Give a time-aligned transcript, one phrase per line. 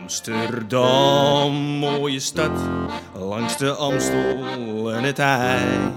[0.00, 2.50] Amsterdam, mooie stad,
[3.14, 5.92] langs de Amstel en het IJ.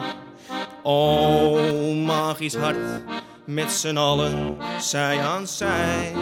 [0.83, 3.03] O, magisch hart,
[3.45, 6.13] met z'n allen, zij aan zij.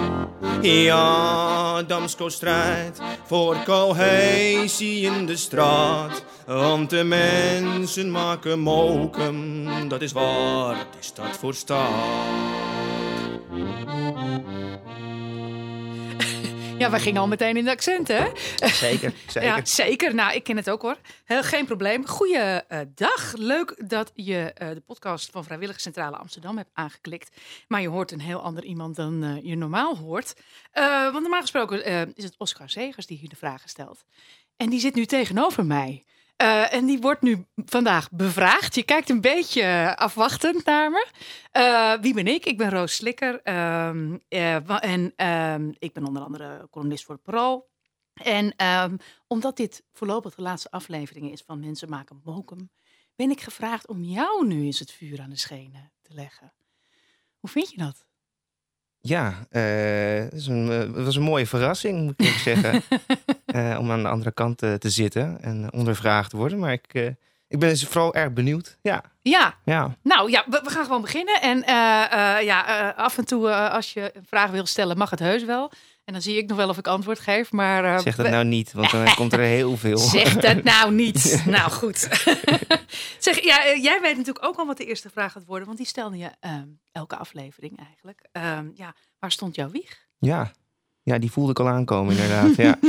[0.62, 6.23] Ja, Damsko strijdt voor cohesie in de straat.
[6.46, 12.71] Want de mensen maken mokum, dat is waar de stad voor staat.
[16.81, 18.30] Ja, we gingen al meteen in de accenten, hè?
[18.67, 19.44] zeker, zeker.
[19.44, 20.16] Ja, zeker.
[20.16, 20.98] Nou, ik ken het ook hoor.
[21.26, 22.08] Heel, geen probleem.
[22.08, 23.34] Goeiedag.
[23.34, 27.38] Leuk dat je eh, de podcast van Vrijwilligerscentrale Amsterdam hebt aangeklikt.
[27.67, 30.34] Maar je hoort een heel ander iemand dan eh, je normaal hoort.
[30.72, 34.03] Eh, want normaal gesproken eh, is het Oscar Zegers die hier de vragen stelt.
[34.58, 36.05] En die zit nu tegenover mij.
[36.41, 38.76] Eh, en die wordt nu vandaag bevraagd.
[38.76, 41.08] Je kijkt een beetje eh, afwachtend naar me.
[41.52, 42.45] Eh, wie ben ik?
[42.45, 43.41] Ik ben Roos Slikker.
[43.44, 47.69] Ehm, eh, en ehm, ik ben onder andere columnist voor het Parool.
[48.14, 48.97] En ehm,
[49.28, 52.69] omdat dit voorlopig de laatste aflevering is van Mensen maken mokum,
[53.16, 56.53] ben ik gevraagd om jou nu eens het vuur aan de schenen te leggen.
[57.39, 58.06] Hoe vind je dat?
[59.03, 59.61] Ja, eh,
[60.23, 62.81] het, is een, eh, het was een mooie verrassing, moet ik zeggen.
[63.45, 66.59] eh, om aan de andere kant te zitten en ondervraagd te worden.
[66.59, 66.94] Maar ik,
[67.47, 68.77] ik ben dus vooral erg benieuwd.
[68.81, 69.95] Ja, Ja, ja.
[70.03, 71.41] nou ja, we, we gaan gewoon beginnen.
[71.41, 71.63] En
[72.45, 75.72] ja, af en toe als je een vraag wil stellen, mag het heus wel.
[76.05, 77.52] En dan zie ik nog wel of ik antwoord geef.
[77.52, 79.97] Maar eh, Zeg dat nou niet, want dan komt er heel veel.
[79.97, 81.41] Zeg dat nou niet.
[81.45, 81.97] nou goed.
[83.19, 85.77] zeg, ja, eh, jij weet natuurlijk ook al wat de eerste vraag gaat worden, want
[85.77, 88.27] die stelde je ehm, elke aflevering eigenlijk.
[88.31, 90.07] Ehm, ja, waar stond jouw wieg?
[90.19, 90.52] Ja.
[91.03, 92.55] ja, die voelde ik al aankomen inderdaad.
[92.55, 92.79] ja.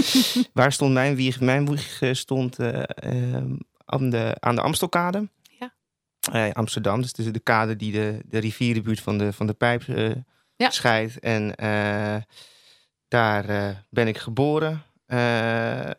[0.53, 1.41] Waar stond mijn wieg?
[1.41, 5.29] Mijn wieg eh, stond eh, ehm, aan, de, aan de Amstelkade.
[5.59, 5.73] Ja.
[6.33, 9.83] Eh, Amsterdam, dus de, de kade die de, de rivierenbuurt van de, van de pijp
[10.57, 10.71] Ja.
[10.71, 11.19] scheidt.
[11.19, 11.55] En
[13.13, 14.83] daar eh, ben ik geboren.
[15.07, 15.91] Eh,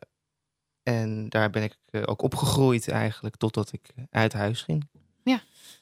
[0.84, 4.92] en daar ben ik eh, ook opgegroeid eigenlijk, totdat ik uit huis ging.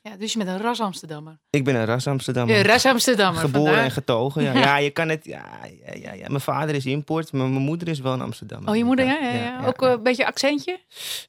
[0.03, 1.39] Ja, dus je bent een ras Amsterdammer.
[1.49, 2.55] Ik ben een ras Amsterdammer.
[2.55, 3.41] Een ras Amsterdammer.
[3.41, 4.43] Geboren en getogen.
[4.43, 4.53] Ja.
[4.53, 4.59] Ja.
[4.65, 5.25] ja, je kan het.
[5.25, 5.45] Ja,
[5.85, 6.27] ja, ja, ja.
[6.27, 8.69] Mijn vader is import, maar mijn moeder is wel een Amsterdammer.
[8.69, 9.65] Oh, je moeder, ja, ja, ja.
[9.65, 10.79] Ook een beetje accentje?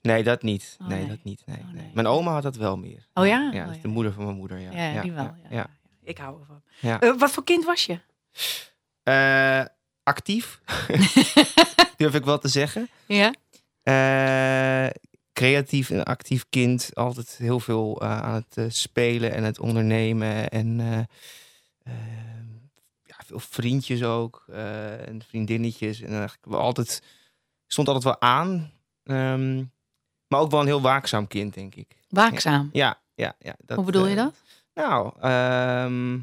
[0.03, 0.77] Nee, dat niet.
[0.81, 1.09] Oh, nee, nee.
[1.09, 1.43] dat niet.
[1.47, 1.83] Nee, Oh, nee.
[1.83, 1.91] nee.
[1.95, 3.07] Mijn oma had dat wel meer.
[3.15, 3.51] Oh ja?
[3.53, 3.81] Ja, Oh, ja.
[3.83, 4.59] de moeder van mijn moeder.
[4.59, 5.25] Ja, Ja, die wel.
[5.25, 5.57] Ja, ja.
[5.57, 5.67] ja.
[6.03, 6.63] Ik hou ervan.
[6.81, 7.17] Ja.
[7.17, 7.99] Wat voor kind was je?
[10.03, 10.61] Actief,
[11.97, 12.89] durf ik wel te zeggen.
[13.07, 13.35] Ja?
[13.83, 14.91] Eh,
[15.33, 16.91] creatief en actief kind.
[16.95, 20.49] Altijd heel veel eh, aan het eh, spelen en het ondernemen.
[20.49, 21.95] En eh, eh,
[23.03, 24.45] ja, veel vriendjes ook.
[24.49, 26.01] en vriendinnetjes.
[26.01, 27.03] En eigenlijk wel altijd,
[27.67, 28.73] stond altijd wel aan.
[29.05, 29.65] Ehm,
[30.27, 31.97] maar ook wel een heel waakzaam kind, denk ik.
[32.09, 32.69] Waakzaam.
[32.73, 33.55] Ja, ja, ja.
[33.65, 34.35] Dat, Hoe bedoel je dat?
[34.75, 36.19] Nou, ehm,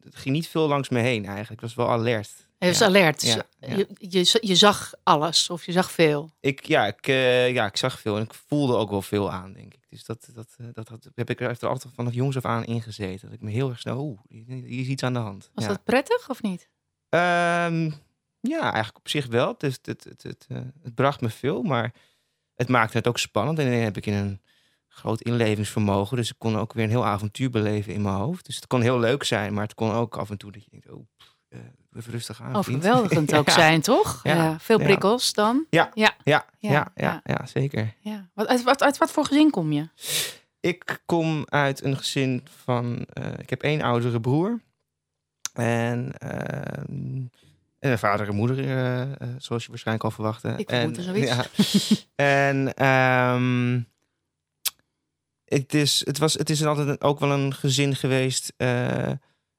[0.00, 1.52] het ging niet veel langs me heen eigenlijk.
[1.52, 2.48] Ik was wel alert.
[2.60, 3.22] Hij was alert.
[3.22, 3.46] Ja.
[3.58, 6.30] Je, je, je zag alles of je zag veel.
[6.40, 9.52] Ik, ja, ik, eh, ja, ik zag veel en ik voelde ook wel veel aan,
[9.52, 9.80] denk ik.
[9.88, 13.26] Dus dat, dat, eh, dat, dat heb ik er altijd vanaf jongs af aan ingezeten.
[13.26, 15.50] Dat ik me heel erg snel, oeh, hier is iets aan de hand.
[15.54, 16.68] Was dat prettig of niet?
[17.08, 17.90] Ehm,
[18.40, 19.54] ja, eigenlijk op zich wel.
[19.58, 21.92] Dus het, het, het, het, eh, het bracht me veel, maar
[22.54, 23.58] het maakte het ook spannend.
[23.58, 24.40] En dan heb ik in een
[24.88, 26.16] groot inlevingsvermogen.
[26.16, 28.46] Dus ik kon ook weer een heel avontuur beleven in mijn hoofd.
[28.46, 30.70] Dus het kon heel leuk zijn, maar het kon ook af en toe dat je
[30.70, 31.38] denkt, oh, pff,
[31.96, 32.54] even rustig aan.
[32.54, 33.52] Overweldigend ook Ja.
[33.54, 34.20] zijn, toch?
[34.22, 34.58] Ja.
[34.60, 35.66] Veel prikkels dan.
[35.70, 36.14] Ja, Ja.
[36.24, 37.94] ja, Ja, ja, zeker.
[38.00, 38.28] Ja.
[38.34, 39.88] Wat, uit, wat, uit wat voor gezin kom je?
[40.60, 43.06] Ik kom uit een gezin van.
[43.12, 44.60] eh, ik heb één oudere broer.
[45.52, 47.16] En, ehm,
[47.78, 50.54] en een vader en moeder, eh, eh, zoals je waarschijnlijk al verwachtte.
[50.56, 51.30] Ik en, zoiets.
[51.30, 51.44] Ja.
[52.14, 53.80] en ehm,
[55.44, 58.52] het, is, het, was, het is altijd ook wel een gezin geweest.
[58.56, 59.08] eh,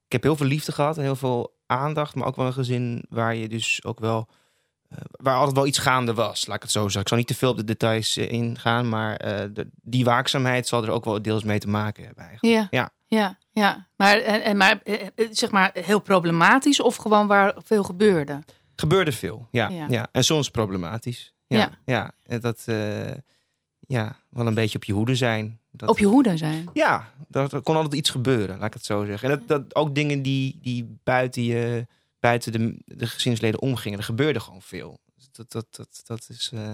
[0.06, 2.14] ik heb heel veel liefde gehad en heel veel aandacht.
[2.14, 4.28] Maar ook wel een gezin waar je dus ook wel.
[4.88, 7.00] eh, waar altijd wel iets gaande was, laat ik het zo zeggen.
[7.00, 10.66] Ik zal niet te veel op de details eh, ingaan, maar eh, de, die waakzaamheid
[10.66, 12.54] zal er ook wel deels mee te maken hebben eigenlijk.
[12.70, 12.78] Ja.
[12.78, 12.90] Ja.
[13.06, 13.86] Ja, ja.
[13.96, 14.80] Maar, en, maar
[15.30, 18.42] zeg maar heel problematisch of gewoon waar veel gebeurde?
[18.76, 19.68] Gebeurde veel, ja.
[19.68, 19.86] Ja.
[19.88, 20.08] ja.
[20.12, 21.34] En soms problematisch.
[21.46, 21.70] Ja, Ja.
[21.84, 22.10] ja.
[22.24, 22.64] En dat,
[23.92, 25.60] ja, wel een beetje op je hoede zijn.
[25.70, 26.68] Dat, Op je hoede zijn.
[26.72, 29.30] Ja, dat, er kon altijd iets gebeuren, laat ik het zo zeggen.
[29.30, 31.86] En dat, dat ook dingen die, die buiten, je,
[32.20, 33.98] buiten de, de gezinsleden omgingen.
[33.98, 34.98] Er gebeurde gewoon veel.
[35.32, 36.72] Dat, dat, dat, dat is eh,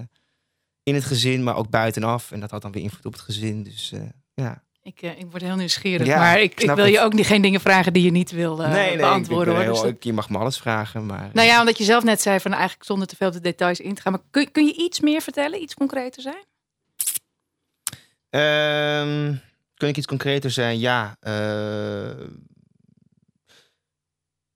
[0.82, 2.30] in het gezin, maar ook buitenaf.
[2.32, 3.62] En dat had dan weer invloed op het gezin.
[3.62, 4.00] Dus eh,
[4.34, 4.62] ja.
[4.82, 7.42] Ik, eh, ik word heel nieuwsgierig, Ja, maar ik ik, wil je ook niet, geen
[7.42, 9.54] dingen vragen die je niet wil nee, nee, beantwoorden.
[9.54, 9.64] hoor.
[9.64, 11.30] Dus dat- je mag me alles vragen, maar...
[11.32, 13.94] nou ja, omdat je zelf net zei van eigenlijk zonder te veel de details in
[13.94, 14.12] te gaan.
[14.12, 16.44] Maar kun, kun je iets meer vertellen, iets concreter zijn?
[18.30, 19.34] Ehm
[19.74, 20.78] kun ik iets concreter zijn?
[20.78, 21.16] Ja.
[21.20, 22.26] eh,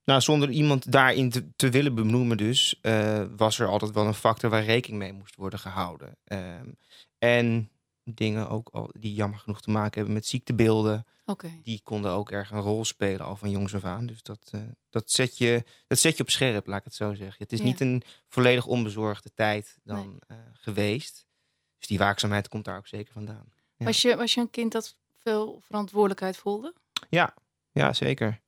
[0.04, 4.14] Nou, zonder iemand daarin te, te willen benoemen dus, eh, was er altijd wel een
[4.14, 6.16] factor waar rekening mee moest worden gehouden.
[6.24, 6.69] Ehm,
[7.19, 7.70] en
[8.04, 11.06] dingen ook al die jammer genoeg te maken hebben met ziektebeelden,
[11.62, 14.06] die konden ook erg een rol spelen al van jongs af aan.
[14.06, 14.60] Dus dat, eh,
[14.90, 17.36] dat, zet je, dat zet je op scherp, laat ik het zo zeggen.
[17.42, 17.64] Het is Ja.
[17.64, 20.19] niet een volledig onbezorgde tijd dan
[20.52, 21.26] geweest.
[21.78, 23.52] Dus die waakzaamheid komt daar ook zeker vandaan.
[23.82, 23.88] Ja.
[23.88, 26.75] Was, je, was je een kind dat veel verantwoordelijkheid voelde?
[27.08, 27.34] Ja,
[27.73, 28.40] ja zeker.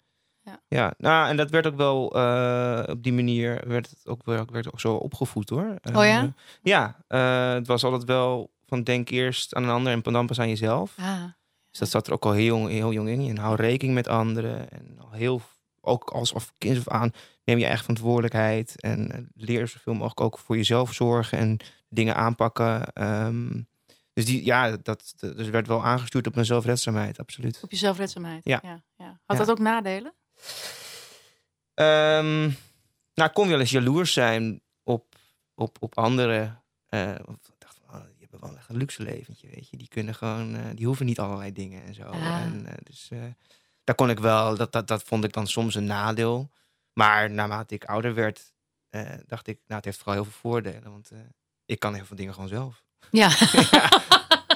[0.42, 0.60] Ja.
[0.69, 0.94] Ja.
[0.98, 4.66] nou, en dat werd ook wel eh, op die manier werd het ook, wel- werd
[4.72, 5.78] ook zo opgevoed hoor.
[5.94, 6.22] Oh ja?
[6.22, 6.28] Eh,
[6.62, 10.40] ja, eh, het was altijd wel van denk eerst aan een ander en dan pas
[10.40, 10.94] aan jezelf.
[10.98, 11.22] Ah,
[11.70, 13.28] Dus dat zat er ook al heel jong, heel jong in.
[13.28, 14.70] En hou rekening met anderen.
[14.70, 15.40] En al heel,
[15.81, 17.12] ook als of kind af aan,
[17.44, 18.81] neem je eigen verantwoordelijkheid.
[18.81, 21.58] En eh, leer zoveel mogelijk ook voor jezelf zorgen en
[21.88, 22.92] dingen aanpakken.
[22.92, 23.60] Ehm,
[24.14, 27.61] dus die, ja, dat, dus werd wel aangestuurd op mijn zelfredzaamheid, absoluut.
[27.62, 28.44] op je zelfredzaamheid.
[28.44, 28.61] Ja.
[28.62, 29.20] ja, ja.
[29.25, 30.14] Had dat ook nadelen?
[31.75, 32.50] Ehm,
[33.14, 35.16] nou, kon wel eens jaloers zijn op,
[35.55, 36.62] op, op anderen.
[36.87, 37.14] Eh,
[37.58, 39.76] dacht van, oh, die hebben wel echt een luxe leventje, weet je.
[39.76, 42.02] Die kunnen gewoon, eh, die hoeven niet allerlei dingen en zo.
[42.02, 42.43] Ah.
[42.43, 43.10] En, eh, dus
[43.84, 46.50] daar kon ik wel, dat, dat, dat vond ik dan soms een nadeel.
[46.93, 48.52] Maar naarmate ik ouder werd,
[49.26, 50.90] dacht ik, nou, het heeft vooral heel veel voordelen.
[50.90, 51.10] Want
[51.64, 52.84] ik kan heel veel dingen gewoon zelf.
[53.20, 53.30] Ja.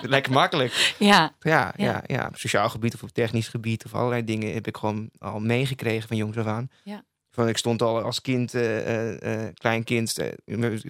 [0.03, 0.95] Lekker makkelijk.
[0.99, 1.35] ja.
[1.41, 1.85] Ja, Ja.
[1.85, 2.03] ja.
[2.07, 5.41] Ja, op sociaal gebied of op technisch gebied of allerlei dingen heb ik gewoon al
[5.41, 6.71] meegekregen van jongs af aan.
[6.85, 7.05] Ja.
[7.31, 10.15] Van, ik stond al als kind, eh, klein kind,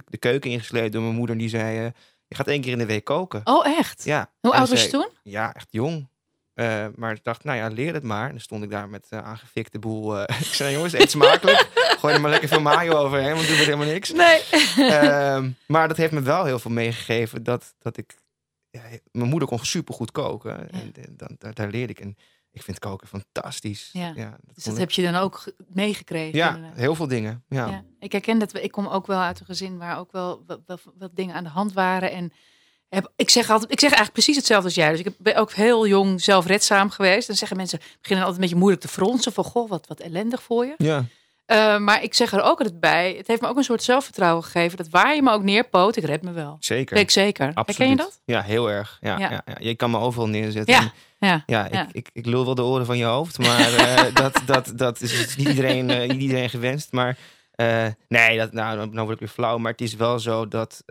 [0.05, 1.37] de keuken ingesleept door mijn moeder.
[1.37, 1.91] Die zei,
[2.27, 3.41] je gaat één keer in de week koken.
[3.43, 4.03] Oh, echt?
[4.03, 4.31] Ja.
[4.41, 5.09] Hoe oud was je toen?
[5.23, 6.09] Ja, echt jong.
[6.59, 8.23] Eh, maar ik dacht, nou ja, leer het maar.
[8.25, 10.19] En dan stond ik daar met eh aangefikte boel.
[10.19, 11.69] eh, ik zei, jongens, eet smakelijk.
[11.99, 14.11] Gooi er maar lekker veel mayo overheen, want doe het helemaal niks.
[14.11, 14.41] Nee.
[14.91, 18.15] Ehm, maar dat heeft me wel heel veel meegegeven dat, dat ik.
[18.69, 20.71] Ja, mijn moeder kon super goed koken.
[20.71, 21.99] En, dan, daar, daar leerde ik.
[21.99, 22.15] En
[22.51, 23.89] ik vind koken fantastisch.
[23.93, 24.13] Ja.
[24.13, 26.37] dat Dus dat ik- heb je dan ook ge- meegekregen?
[26.37, 26.77] ja, inderdaad.
[26.79, 27.43] heel veel dingen.
[27.49, 27.83] Ja.
[27.99, 28.55] Ik herken dat.
[28.63, 31.43] Ik kom ook wel uit een gezin waar ook wel wat, wat, wat dingen aan
[31.43, 32.11] de hand waren.
[32.11, 32.31] En
[32.89, 34.89] heb, ik, zeg altijd, ik zeg eigenlijk precies hetzelfde als jij.
[34.89, 37.27] Dus ik ben ook heel jong zelfredzaam geweest.
[37.27, 39.33] Dan zeggen mensen, beginnen altijd een beetje moeilijk te fronsen.
[39.33, 40.73] Van, goh, wat, wat ellendig voor je.
[40.77, 41.05] ja.
[41.45, 43.13] Eh, maar ik zeg er ook altijd bij.
[43.17, 44.77] Het heeft me ook een soort zelfvertrouwen gegeven.
[44.77, 46.57] Dat waar je me ook neerpoot, ik red me wel.
[46.59, 46.93] zeker.
[46.95, 47.51] Weet ik zeker.
[47.53, 47.67] Absoluut.
[47.77, 48.21] Herken je dat?
[48.25, 48.97] Ja, heel erg.
[49.01, 49.29] Ja, Ja.
[49.29, 49.41] ja.
[49.45, 50.73] Ja, Je kan me overal neerzetten.
[50.73, 50.91] Ja.
[51.19, 51.43] Ja.
[51.45, 51.87] Ja, ik.
[51.91, 55.13] Ik, ik lul wel de oren van je hoofd, maar eh, dat, dat, dat is,
[55.25, 56.91] is niet, iedereen, eh, niet iedereen gewenst.
[56.91, 57.17] Maar
[58.07, 59.57] nee, dat, nou, dan word ik weer flauw.
[59.57, 60.83] Maar het is wel zo dat,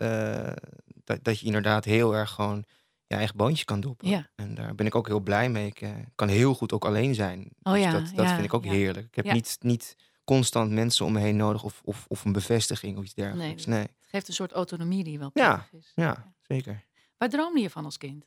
[1.09, 2.65] dat, dat je inderdaad heel erg gewoon
[3.07, 4.09] je eigen boontje kan doppen.
[4.09, 4.29] Ja.
[4.35, 5.67] En daar ben ik ook heel blij mee.
[5.67, 7.49] Ik eh, kan heel goed ook alleen zijn.
[7.63, 9.07] Oh Dus ja, dat, dat ja, vind ik ook heerlijk.
[9.07, 12.99] Ik heb niet, niet constant mensen om me heen nodig of, of, of een bevestiging
[12.99, 13.67] of iets dergelijks.
[13.67, 15.67] Nee, Het geeft een soort autonomie die wel Ja.
[15.73, 15.93] is.
[15.95, 16.85] ja, zeker.
[17.19, 18.27] Waar droomde je van als kind?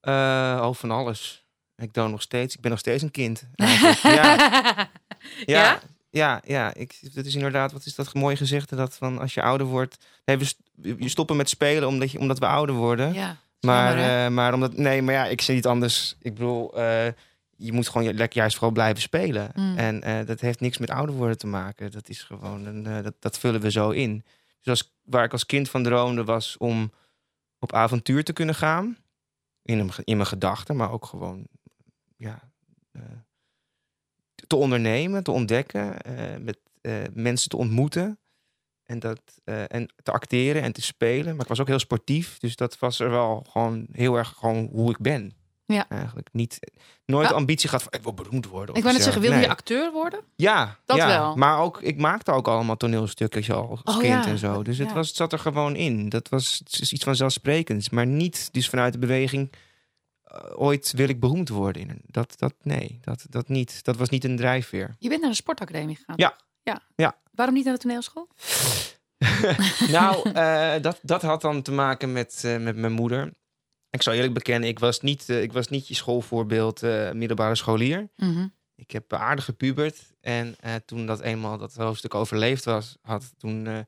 [0.00, 1.44] Oh, van alles.
[1.76, 2.54] Ik doe nog steeds.
[2.54, 3.48] Ik ben nog steeds een kind.
[4.02, 4.90] ja,
[5.44, 5.80] Ja?
[6.12, 6.74] Ja, ja.
[6.74, 8.76] Ik, dat is inderdaad, wat is dat mooi gezegd?
[8.76, 9.96] Dat van als je ouder wordt.
[10.24, 10.46] Nee, we
[10.98, 13.12] je stoppen met spelen omdat, je, omdat we ouder worden.
[13.12, 13.36] Ja.
[13.60, 14.76] maar, jammer, eh, maar omdat.
[14.76, 16.16] Nee, maar ja, ik zie het anders.
[16.20, 17.06] Ik bedoel, eh,
[17.56, 19.50] je moet gewoon lekker juist vooral blijven spelen.
[19.54, 19.76] Mm.
[19.76, 21.90] En eh, dat heeft niks met ouder worden te maken.
[21.90, 24.24] Dat is gewoon een, dat, dat vullen we zo in.
[24.60, 26.92] Dus als, waar ik als kind van droomde was om
[27.58, 28.96] op avontuur te kunnen gaan.
[29.62, 31.46] In, een, in mijn gedachten, maar ook gewoon
[32.16, 32.50] ja,
[34.52, 38.18] te ondernemen, te ontdekken, eh, met eh, mensen te ontmoeten.
[38.84, 41.32] En, dat, eh, en te acteren en te spelen.
[41.32, 42.38] Maar ik was ook heel sportief.
[42.38, 45.32] Dus dat was er wel gewoon heel erg gewoon hoe ik ben.
[45.64, 45.88] Ja.
[45.88, 46.58] Eigenlijk niet,
[47.04, 48.74] nooit ambitie gehad van ik wil beroemd worden.
[48.74, 50.20] Ik wou net zeggen, wilde je acteur worden?
[50.36, 51.06] Ja, Dat ja.
[51.06, 51.36] wel.
[51.36, 54.30] Maar ook, ik maakte ook allemaal toneelstukjes al als Oh, kind ja.
[54.30, 54.62] en zo.
[54.62, 56.08] Dus het, was, het zat er gewoon in.
[56.08, 57.90] Dat was iets vanzelfsprekends.
[57.90, 59.52] Maar niet dus vanuit de beweging...
[60.32, 61.82] eh, ooit wil ik beroemd worden.
[61.82, 62.00] In.
[62.06, 63.84] Dat, dat, nee, dat, dat niet.
[63.84, 64.96] Dat was niet een drijfveer.
[64.98, 66.14] Je bent naar de sportacademie gegaan.
[66.18, 66.36] Ja.
[66.62, 66.82] ja.
[66.96, 67.16] Ja.
[67.32, 68.28] Waarom niet naar de toneelschool?
[69.98, 73.32] nou, eh, dat, dat had dan te maken met, eh, met mijn moeder.
[73.90, 78.10] Ik zal eerlijk bekennen, ik was niet, ik was niet je schoolvoorbeeld middelbare scholier.
[78.16, 78.46] Mhm.
[78.74, 80.12] Ik heb aardig gepubert.
[80.20, 83.86] En toen dat eenmaal dat hoofdstuk overleefd was, had toen,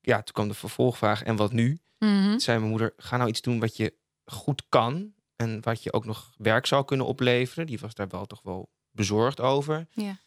[0.00, 1.22] ja, toen kwam de vervolgvraag.
[1.22, 1.78] En wat nu?
[1.98, 5.14] Toen zei mijn moeder, ga nou iets doen wat je goed kan.
[5.36, 7.66] En wat je ook nog werk zou kunnen opleveren.
[7.66, 9.86] Die was daar wel toch wel bezorgd over.
[9.90, 10.18] Ja.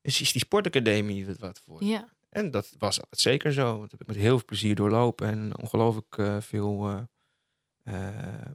[0.00, 1.84] Dus is die sportacademie het wat voor?
[1.84, 2.08] Ja.
[2.28, 3.80] En dat was zeker zo.
[3.80, 5.28] Dat heb ik met heel veel plezier doorlopen.
[5.28, 6.88] En ongelooflijk eh, veel...
[6.88, 7.04] eh,
[7.94, 8.50] eh,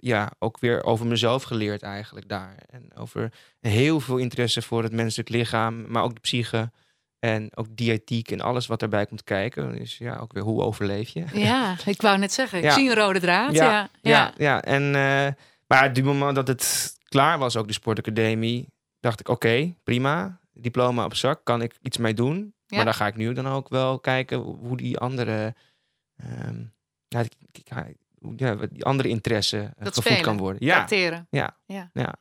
[0.00, 2.56] ja, ook weer over mezelf geleerd eigenlijk daar.
[2.66, 5.90] En over heel veel interesse voor het menselijk lichaam.
[5.90, 6.72] Maar ook de psyche.
[7.18, 9.76] En ook diëtiek en alles wat daarbij komt kijken.
[9.78, 11.24] Dus ja, ook weer hoe overleef je?
[11.32, 12.58] ja, ik wou net zeggen.
[12.58, 12.70] Ik Ja.
[12.70, 13.52] zie een rode draad.
[13.54, 13.64] Ja.
[13.64, 14.32] Ja, Ja.
[14.36, 14.62] ja.
[14.62, 15.32] En, eh,
[15.66, 18.68] maar op het moment dat het klaar was, ook de sportacademie,
[19.00, 20.40] dacht ik, oké, prima.
[20.58, 22.54] diploma op zak, kan ik iets mee doen.
[22.66, 22.76] Ja.
[22.76, 25.54] Maar dan ga ik nu dan ook wel kijken hoe die andere,
[26.16, 26.64] ehm,
[27.08, 27.22] ja,
[28.70, 30.64] die andere interesse eh, Dat gevoed kan worden.
[30.64, 30.86] Ja,
[31.30, 31.56] Ja.
[31.92, 32.14] ja.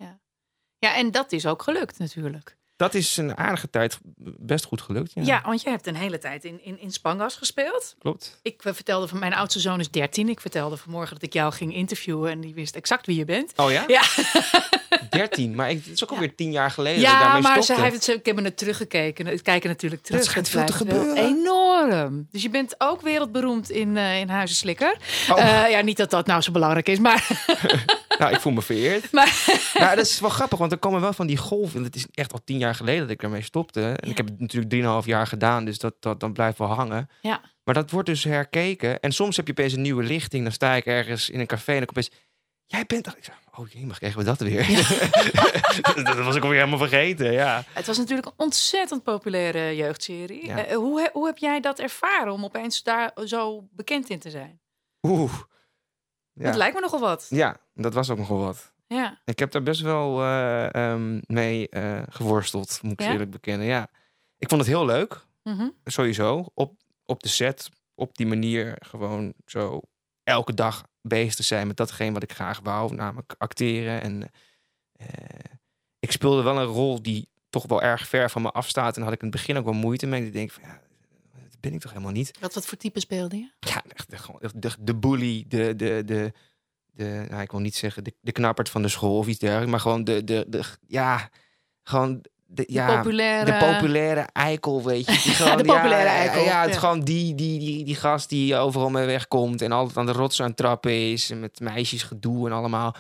[0.77, 2.57] Ja, en dat is ook gelukt natuurlijk.
[2.77, 3.97] Dat is een aardige tijd
[4.39, 5.11] best goed gelukt.
[5.13, 7.95] Ja, Ja, want je hebt een hele tijd in, in, in Spangas gespeeld.
[7.99, 8.39] klopt.
[8.41, 10.29] Ik eh, vertelde van mijn oudste zoon is 13.
[10.29, 13.51] Ik vertelde vanmorgen dat ik jou ging interviewen en die wist exact wie je bent.
[13.55, 13.83] Oh ja?
[13.87, 14.01] Ja,
[15.09, 17.93] 13, maar ik, het is ook alweer tien jaar geleden dat ja maar ze heeft
[17.93, 19.25] het, ze- ik heb het teruggekeken.
[19.25, 20.23] Het kijken natuurlijk terug.
[20.23, 21.17] schijnt Het veel te gebeuren.
[21.17, 22.27] Enorm.
[22.31, 24.97] Dus je bent ook wereldberoemd in, eh in Huizen Slikker.
[25.31, 25.39] Oh.
[25.39, 27.27] Eh, ja, niet dat dat nou zo belangrijk is, maar...
[28.17, 29.11] Nou, ik voel me vereerd.
[29.13, 29.43] maar
[29.73, 31.83] Ja, dat is wel grappig, want er komen wel van die golven.
[31.83, 33.81] Het is echt al tien jaar geleden dat ik ermee stopte.
[33.81, 34.09] En Ja.
[34.11, 37.09] ik heb het natuurlijk drieënhalf jaar gedaan, dus dat, dat dan blijft wel hangen.
[37.21, 37.41] ja.
[37.63, 38.99] Maar dat wordt dus herkeken.
[38.99, 40.43] En soms heb je opeens een nieuwe lichting.
[40.43, 42.23] Dan sta ik ergens in een café en dan kom ik opeens...
[42.65, 43.07] Jij bent...
[43.07, 44.67] Ik zeg, oh jee, mag krijgen we dat weer?
[46.03, 47.63] dat was ik alweer helemaal vergeten, ja.
[47.73, 50.45] Het was natuurlijk een ontzettend populaire jeugdserie.
[50.45, 50.65] Ja.
[50.65, 54.59] Eh, hoe, hoe heb jij dat ervaren om opeens daar zo bekend in te zijn?
[55.01, 55.33] Oeh.
[56.35, 56.57] Dat Ja.
[56.57, 57.27] lijkt me nogal wat.
[57.29, 58.73] ja, dat was ook nogal wat.
[58.87, 59.21] Ja.
[59.25, 63.11] Ik heb daar best wel eh, ehm, mee eh, geworsteld, moet ik Ja?
[63.11, 63.67] eerlijk bekennen.
[63.67, 63.87] Ja.
[64.37, 65.23] Ik vond het heel leuk.
[65.43, 65.69] Mhm.
[65.83, 66.73] sowieso op,
[67.05, 69.81] op de set, op die manier gewoon zo
[70.23, 74.01] elke dag bezig te zijn met datgene wat ik graag wou, namelijk acteren.
[74.01, 74.29] En
[74.91, 75.07] eh,
[75.99, 78.97] ik speelde wel een rol die toch wel erg ver van me afstaat.
[78.97, 80.25] En had ik in het begin ook wel moeite mee.
[80.25, 80.81] Ik denk van ja,
[81.65, 82.31] ben ik toch helemaal niet.
[82.39, 83.49] Wat, wat voor type speelde je?
[83.59, 86.33] Ja, echt de, de, de bully, de, de, de,
[86.91, 89.71] de nou, ik wil niet zeggen de, de knappert van de school of iets dergelijks,
[89.71, 91.29] maar gewoon de, de, de ja,
[91.83, 93.51] gewoon de, De ja, populaire...
[93.51, 95.11] de populaire eikel, weet je.
[95.11, 96.79] Die gewoon, de populaire ja, eikel, Ja, het ja.
[96.79, 100.41] gewoon die, die, die, die gast die overal mee wegkomt en altijd aan de rots
[100.41, 101.31] aan het trappen is.
[101.31, 102.95] En met meisjes gedoe en allemaal.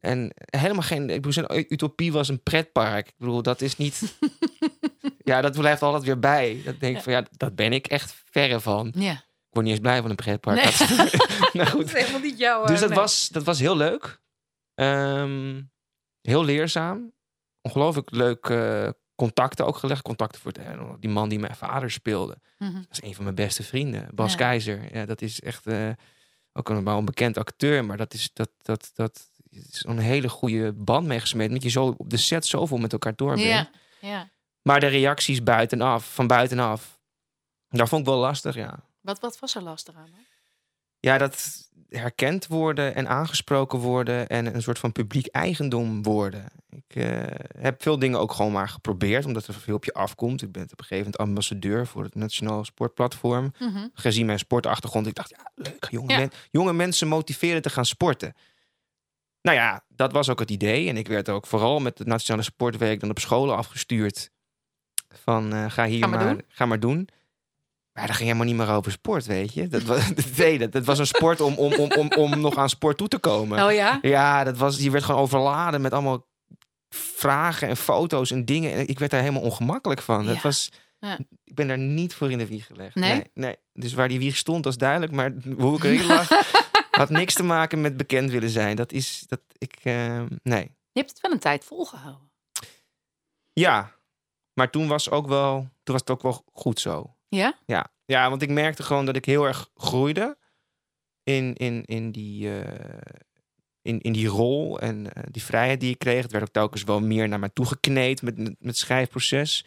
[0.00, 1.02] En helemaal geen...
[1.02, 3.06] Ik bedoel, zijn utopie was een pretpark.
[3.06, 4.02] Ik bedoel, dat is niet...
[5.26, 6.60] ja, dat blijft altijd weer bij.
[6.64, 8.92] Dat denk ik van, ja, dat ben ik echt verre van.
[8.96, 9.12] Ja.
[9.12, 10.56] Ik word niet eens blij van een pretpark.
[10.56, 10.64] Nee.
[10.64, 10.88] Dat-
[11.52, 11.84] nou Dat goed.
[11.84, 12.64] is helemaal niet jouw...
[12.64, 12.98] Dus eh, dat, nee.
[12.98, 14.20] was, dat was heel leuk.
[14.74, 15.62] Ehm,
[16.20, 17.12] heel leerzaam.
[17.62, 20.02] Ongelooflijk leuk eh, contacten ook gelegd.
[20.02, 22.36] Contacten voor de, die man die mijn vader speelde.
[22.58, 22.72] Mhm.
[22.74, 24.08] Dat is een van mijn beste vrienden.
[24.14, 24.36] Bas Ja.
[24.38, 24.96] Keizer.
[24.96, 25.88] Ja, dat is echt eh,
[26.52, 27.84] ook een, wel een bekend acteur.
[27.84, 31.50] Maar dat is, dat, dat, dat is een hele goede band meegesmeed.
[31.50, 33.46] Met je zo op de set zoveel met elkaar door bent.
[33.46, 33.70] Ja.
[34.00, 34.28] ja.
[34.66, 36.98] Maar de reacties buitenaf, van buitenaf.
[37.68, 38.78] Daar vond ik wel lastig, ja.
[39.00, 40.08] Wat, wat was er lastig aan?
[41.00, 46.44] Ja, dat herkend worden en aangesproken worden en een soort van publiek eigendom worden.
[46.68, 47.22] Ik eh,
[47.58, 50.42] heb veel dingen ook gewoon maar geprobeerd, omdat er veel op je afkomt.
[50.42, 53.52] Ik ben op een gegeven moment ambassadeur voor het Nationaal Sportplatform.
[53.58, 53.86] Mhm.
[53.94, 56.18] Gezien mijn sportachtergrond, ik dacht, ja, leuk, jonge, Ja.
[56.18, 58.34] men- jonge mensen motiveren te gaan sporten.
[59.42, 60.88] Nou ja, dat was ook het idee.
[60.88, 64.30] En ik werd ook vooral met het Nationale Sportweek dan op scholen afgestuurd.
[65.22, 67.08] Van, eh, ga hier Ga maar ga maar doen.
[67.92, 69.68] Maar dat ging helemaal niet meer over sport, weet je.
[69.68, 72.68] Dat was, nee, dat, dat was een sport om, om, om, om, om nog aan
[72.68, 73.64] sport toe te komen.
[73.64, 73.98] Oh ja?
[74.02, 76.26] Ja, dat was, die werd gewoon overladen met allemaal
[76.94, 78.72] vragen en foto's en dingen.
[78.72, 80.24] En ik werd daar helemaal ongemakkelijk van.
[80.24, 80.32] Ja.
[80.32, 81.18] Dat was, Ja.
[81.44, 82.94] Ik ben daar niet voor in de wieg gelegd.
[82.94, 83.24] Nee?
[83.34, 85.12] nee, Dus waar die wieg stond, was duidelijk.
[85.12, 86.28] Maar hoe ik erin lag,
[86.90, 88.76] had niks te maken met bekend willen zijn.
[88.76, 90.74] Dat is, dat ik, eh, nee.
[90.92, 92.30] Je hebt het wel een tijd volgehouden.
[93.52, 93.92] Ja,
[94.56, 97.14] maar toen was, ook wel, toen was het ook wel goed zo.
[97.28, 97.58] Ja?
[97.66, 100.38] Ja, ja want ik merkte gewoon dat ik heel erg groeide
[101.22, 103.00] in, in, in, die, eh,
[103.82, 106.22] in, in die rol en eh, die vrijheid die ik kreeg.
[106.22, 109.64] Het werd ook telkens wel meer naar mij toegekneed met, met, met het schrijfproces.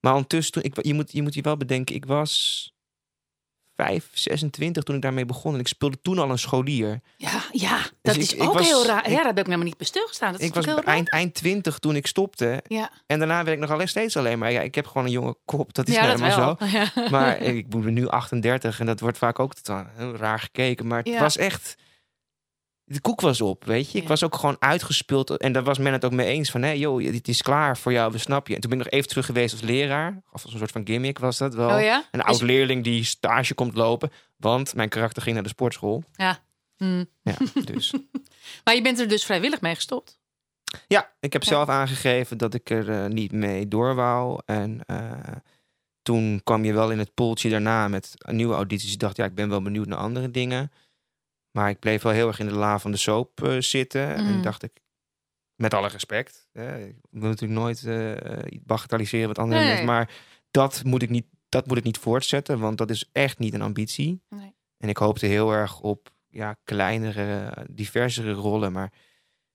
[0.00, 2.73] Maar ondertussen, toen, ik, je, moet, je moet je wel bedenken, ik was
[3.76, 5.54] 5, 26 toen ik daarmee begon.
[5.54, 7.00] En ik speelde toen al een scholier.
[7.16, 7.78] Ja, ja.
[8.02, 9.10] Dat ik- is ik ook was- heel raar.
[9.10, 10.32] ja, daar heb ik helemaal niet bij stilgestaan.
[10.32, 12.62] Dat ik was eind, eind 20 toen ik stopte.
[12.66, 14.52] Ja, En daarna werd ik nog alleen steeds alleen maar.
[14.52, 16.66] Ja, ik heb gewoon een jonge kop, dat is ja nou dat helemaal zo.
[16.66, 17.08] Ja.
[17.10, 19.52] Maar ik ben nu 38 en dat wordt vaak ook
[19.96, 20.86] heel raar gekeken.
[20.86, 21.76] Maar het was echt.
[22.86, 23.96] De koek was op, weet je.
[23.96, 24.08] Ik Ja.
[24.08, 25.30] was ook gewoon uitgespeeld.
[25.36, 26.62] En daar was men het ook mee eens van...
[26.62, 28.54] hé, joh, dit is klaar voor jou, we snap je.
[28.54, 30.22] En toen ben ik nog even terug geweest als leraar.
[30.32, 31.76] Of als een soort van gimmick was dat wel.
[31.76, 31.96] Oh ja?
[32.10, 34.10] Een Dus- oud leerling die stage komt lopen.
[34.36, 36.04] Want mijn karakter ging naar de sportschool.
[36.76, 37.04] Hm.
[37.22, 37.94] Ja, dus.
[38.64, 40.18] Maar je bent er dus vrijwillig mee gestopt.
[40.86, 41.48] Ja, ik heb Ja.
[41.48, 44.40] zelf aangegeven dat ik er eh, niet mee door wou.
[44.46, 45.10] En eh,
[46.02, 48.92] toen kwam je wel in het poeltje daarna met nieuwe audities.
[48.92, 50.72] Ik dacht, ja, ik ben wel benieuwd naar andere dingen.
[51.54, 54.14] Maar ik bleef wel heel erg in de la van de soap eh, zitten.
[54.14, 54.80] En dacht ik,
[55.54, 56.48] met alle respect.
[56.52, 57.82] Hè, ik wil natuurlijk nooit
[58.46, 59.76] iets bagatelliseren wat anderen Nee.
[59.76, 59.84] doen.
[59.84, 60.10] Maar
[60.50, 63.62] dat moet, ik niet, dat moet ik niet voortzetten, want dat is echt niet een
[63.62, 64.22] ambitie.
[64.28, 64.54] Nee.
[64.78, 68.72] En ik hoopte heel erg op ja, kleinere, diversere rollen.
[68.72, 68.92] Maar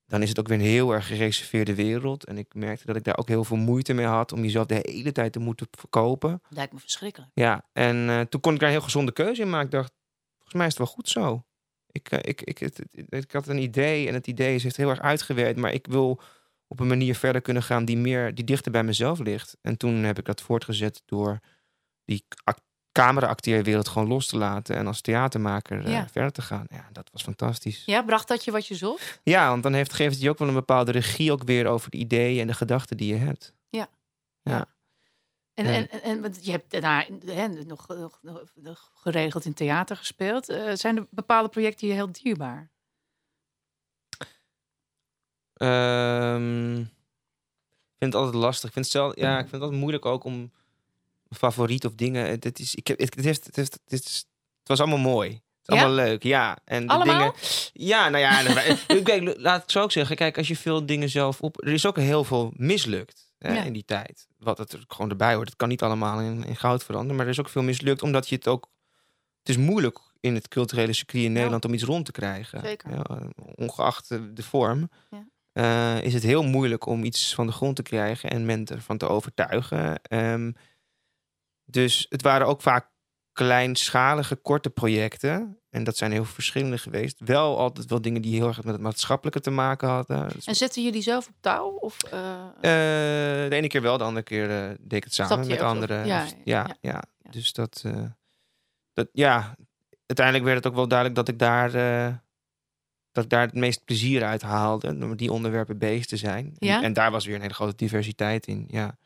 [0.05, 2.25] dan is het ook weer een heel erg gereserveerde wereld.
[2.25, 4.79] En ik merkte dat ik daar ook heel veel moeite mee had om jezelf de
[4.81, 6.41] hele tijd te moeten verkopen.
[6.49, 7.31] Lijkt me verschrikkelijk.
[7.33, 9.65] Ja, en eh, toen kon ik daar een heel gezonde keuze in maken.
[9.65, 9.91] Ik dacht,
[10.35, 11.43] volgens mij is het wel goed zo.
[11.91, 14.77] Ik, eh, ik, ik, het- het- ik had een idee en het idee is heeft
[14.77, 15.59] heel erg uitgewerkt.
[15.59, 16.21] Maar ik wil
[16.67, 19.57] op een manier verder kunnen gaan die, meer, die dichter bij mezelf ligt.
[19.61, 21.39] En toen heb ik dat voortgezet door
[22.05, 22.59] die ac-
[22.91, 24.75] camera-acteerwereld gewoon los te laten.
[24.75, 26.07] En als theatermaker eh, Ja.
[26.11, 26.65] verder te gaan.
[26.69, 27.83] Ja, dat was fantastisch.
[27.85, 29.19] Ja, bracht dat je wat je zocht?
[29.23, 31.89] Ja, want dan heeft, geeft het je ook wel een bepaalde regie ook weer over
[31.89, 33.53] de ideeën en de gedachten die je hebt.
[34.43, 34.65] En, Ja.
[35.53, 37.87] En, en, en je hebt daarna hè, nog,
[38.55, 40.49] nog, geregeld in theater gespeeld.
[40.49, 42.69] Eh, zijn er bepaalde projecten je heel dierbaar?
[45.53, 48.67] Ehm, ik vind het altijd lastig.
[48.67, 50.51] Ik vind het, zelf, ja, ik vind het altijd moeilijk ook om
[51.29, 52.29] favoriet of dingen.
[52.29, 54.25] Het, het is, ik heb, het, het, heeft, het, heeft, het, is,
[54.59, 55.41] het was allemaal mooi.
[55.61, 55.75] Ja?
[55.75, 56.57] allemaal leuk, ja.
[56.65, 57.19] En de Allemaal?
[57.19, 57.33] dingen.
[57.73, 58.75] Ja, nou ja.
[59.03, 60.15] kijk, laat ik zo ook zeggen.
[60.15, 61.65] Kijk, als je veel dingen zelf op.
[61.65, 63.63] Er is ook heel veel mislukt Ja.
[63.63, 64.27] in die tijd.
[64.37, 65.47] Wat het er gewoon erbij hoort.
[65.47, 67.15] Het kan niet allemaal in, in goud veranderen.
[67.15, 68.69] Maar er is ook veel mislukt, omdat je het ook.
[69.39, 72.59] Het is moeilijk in het culturele circuit in Nederland om iets rond te krijgen.
[72.59, 72.91] Zeker.
[72.91, 73.05] Ja,
[73.55, 74.89] ongeacht de vorm.
[75.09, 75.25] Ja.
[75.51, 78.97] eh, is het heel moeilijk om iets van de grond te krijgen en mensen ervan
[78.97, 80.01] te overtuigen.
[80.01, 80.51] Ehm,
[81.65, 82.89] dus het waren ook vaak
[83.39, 85.57] kleinschalige, korte projecten.
[85.69, 87.19] En dat zijn heel verschillende geweest.
[87.19, 90.29] Wel altijd wel dingen die heel erg met het maatschappelijke te maken hadden.
[90.33, 91.69] Dus, En zetten jullie zelf op touw?
[91.69, 95.47] Of, eh, eh, de ene keer wel, de andere keer eh, deed ik het samen
[95.47, 96.05] met anderen.
[96.05, 97.01] Ja, Of- ja, ja, ja.
[97.21, 97.31] ja.
[97.31, 97.83] Dus dat,
[98.93, 99.55] dat, ja,
[100.05, 101.71] uiteindelijk werd het ook wel duidelijk dat ik daar,
[103.11, 104.87] dat ik daar het meest plezier uit haalde.
[104.87, 106.55] Om die onderwerpen bezig te zijn.
[106.57, 106.77] Ja?
[106.77, 108.97] En, en daar was weer een hele grote diversiteit in, ja.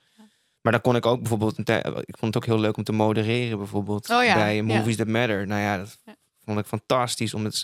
[0.64, 1.58] Maar dan kon ik ook bijvoorbeeld,
[2.06, 4.10] ik vond het ook heel leuk om te modereren bijvoorbeeld.
[4.10, 4.64] Oh ja, bij ja.
[4.64, 5.48] Movies That Matter.
[5.48, 5.98] Nou ja, dat
[6.46, 7.64] vond ik fantastisch om het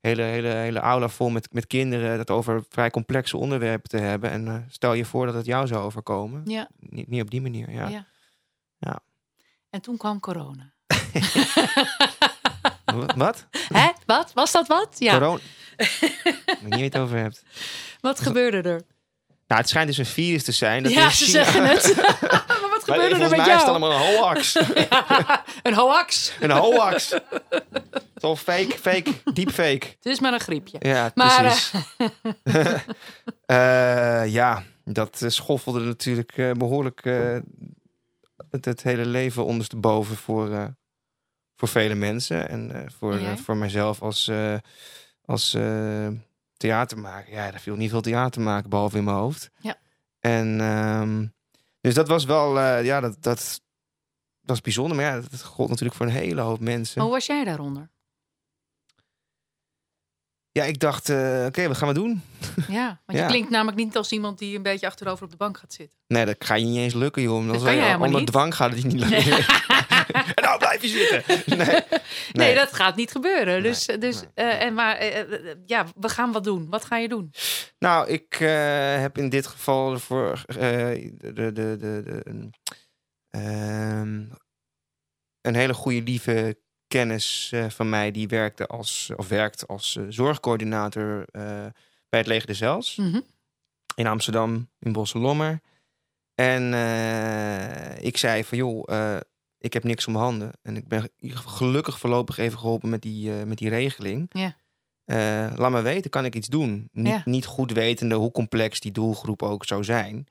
[0.00, 4.30] hele, hele, hele aula vol met, met kinderen dat over vrij complexe onderwerpen te hebben.
[4.30, 6.42] En eh, stel je voor dat het jou zou overkomen.
[6.44, 7.88] ja, Niet, niet op die manier, ja.
[7.88, 8.06] ja.
[8.78, 8.98] Ja.
[9.70, 10.72] En toen kwam corona.
[12.84, 13.46] Wa- Wat?
[13.72, 13.90] Hè?
[14.06, 14.32] Wat?
[14.32, 14.96] Was dat wat?
[14.98, 15.12] Ja.
[15.18, 15.40] Corona?
[15.76, 17.42] Ik weet niet waar je het over hebt.
[18.00, 18.82] Wat gebeurde er?
[19.50, 20.82] Nou, het schijnt dus een virus te zijn.
[20.82, 21.94] Dat ja, in ze China- zeggen het.
[22.48, 23.52] maar wat Maar gebeurde er volgens met mij jou?
[23.54, 24.54] is het allemaal een hoax.
[25.62, 26.32] een hoax.
[26.40, 27.14] een hoax.
[28.16, 29.86] Zo fake, fake, deepfake.
[29.86, 30.76] Het is maar een griepje.
[30.80, 31.70] Ja, Maar, precies.
[33.46, 37.36] Eh, ja, dat eh, schoffelde natuurlijk eh, behoorlijk eh,
[38.50, 40.64] het, het hele leven ondersteboven voor, eh,
[41.56, 42.48] voor vele mensen.
[42.48, 44.54] En eh, voor, eh, voor mijzelf als, eh,
[45.24, 45.56] als
[46.62, 47.32] eh, theatermaker.
[47.32, 49.50] Ja, daar viel niet veel theater maken, behalve in mijn hoofd.
[49.60, 49.76] Ja.
[50.20, 51.26] En ehm,
[51.80, 53.60] dus dat was wel, eh, ja, dat, dat,
[54.40, 54.96] dat is bijzonder.
[54.96, 57.02] Maar ja, dat gold natuurlijk voor een hele hoop mensen.
[57.02, 57.90] Hoe was jij daaronder?
[60.52, 62.22] Ja, ik dacht, eh, oké, wat gaan we doen?
[62.68, 65.58] Ja, want je klinkt namelijk niet als iemand die een beetje achterover op de bank
[65.58, 65.98] gaat zitten.
[66.06, 67.36] Nee, dat ga je niet eens lukken, joh.
[67.38, 68.30] Dan Dat zal kan je jij helemaal onder niet.
[68.30, 69.44] dwang gaat het niet lukken.
[70.34, 71.22] en nou blijf je zitten.
[71.58, 71.82] Nee, Nee,
[72.32, 72.54] Nee.
[72.54, 73.62] dat gaat niet gebeuren.
[73.62, 76.68] Dus, Nee, dus eh, en maar, eh, eh, ja, we gaan wat doen.
[76.70, 77.32] Wat ga je doen?
[77.78, 78.34] Nou, ik
[79.00, 82.54] heb in dit geval voor de, de, de, de, een,
[83.30, 84.24] ehm,
[85.40, 91.24] een hele goede lieve kennis van mij die werkte als of werkt als zorgcoördinator
[92.08, 93.20] bij het Leger de Zels Mhm.
[93.94, 95.60] in Amsterdam in Bosselommer.
[96.34, 98.88] En eh, ik zei van joh,
[99.60, 100.50] ik heb niks om handen.
[100.62, 104.26] En ik ben gelukkig voorlopig even geholpen met die, eh, met die regeling.
[104.28, 104.56] Ja.
[105.04, 106.88] Eh, laat me weten, kan ik iets doen?
[106.92, 107.22] Niet, Ja.
[107.24, 110.26] niet goed wetende hoe complex die doelgroep ook zou zijn.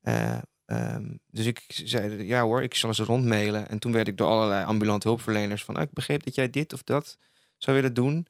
[0.00, 3.68] Eh, ehm, dus ik zei, ja hoor, ik zal ze rondmailen.
[3.68, 5.76] En toen werd ik door allerlei ambulante hulpverleners van...
[5.76, 7.18] "Ah, ik begreep dat jij dit of dat
[7.56, 8.26] zou willen doen.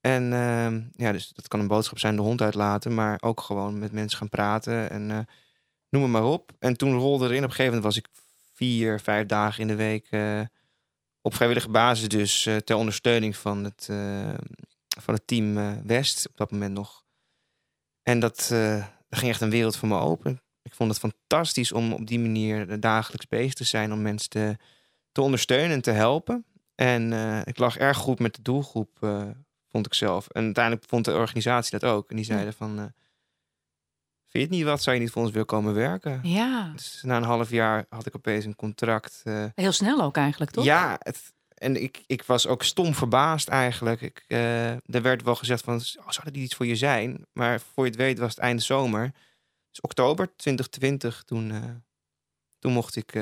[0.00, 2.94] En ehm, ja, dus dat kan een boodschap zijn, de hond uitlaten...
[2.94, 5.26] maar ook gewoon met mensen gaan praten en
[5.88, 6.52] noem het maar op.
[6.58, 8.08] En toen rolde erin, op een gegeven moment was ik
[8.62, 10.06] vier, vijf dagen in de week...
[10.10, 10.40] eh,
[11.20, 14.34] op vrijwillige basis dus eh, ter ondersteuning van het, eh,
[15.00, 17.04] van het team West op dat moment nog.
[18.02, 18.46] En dat,
[19.08, 20.40] dat ging echt een wereld voor me open.
[20.62, 24.56] Ik vond het fantastisch om op die manier dagelijks bezig te zijn om mensen te,
[25.12, 26.44] te ondersteunen en te helpen.
[26.74, 27.12] En
[27.44, 28.98] ik lag erg goed met de doelgroep,
[29.68, 30.28] vond ik zelf.
[30.28, 32.10] En uiteindelijk vond de organisatie dat ook.
[32.10, 32.92] En die zeiden van,
[34.32, 36.20] vind je het niet wat, zou je niet voor ons willen komen werken?
[36.22, 39.20] Ja, Dus na een half jaar had ik opeens een contract.
[39.24, 40.64] eh, heel snel ook eigenlijk, toch?
[40.64, 44.00] ja, het, en ik, ik was ook stom verbaasd eigenlijk.
[44.00, 47.26] Ik, eh, er werd wel gezegd van, oh, zou iets voor je zijn?
[47.32, 49.12] Maar voor je het weet was het einde zomer.
[49.70, 51.62] Dus oktober 2020, toen, eh,
[52.58, 53.14] toen mocht, ik,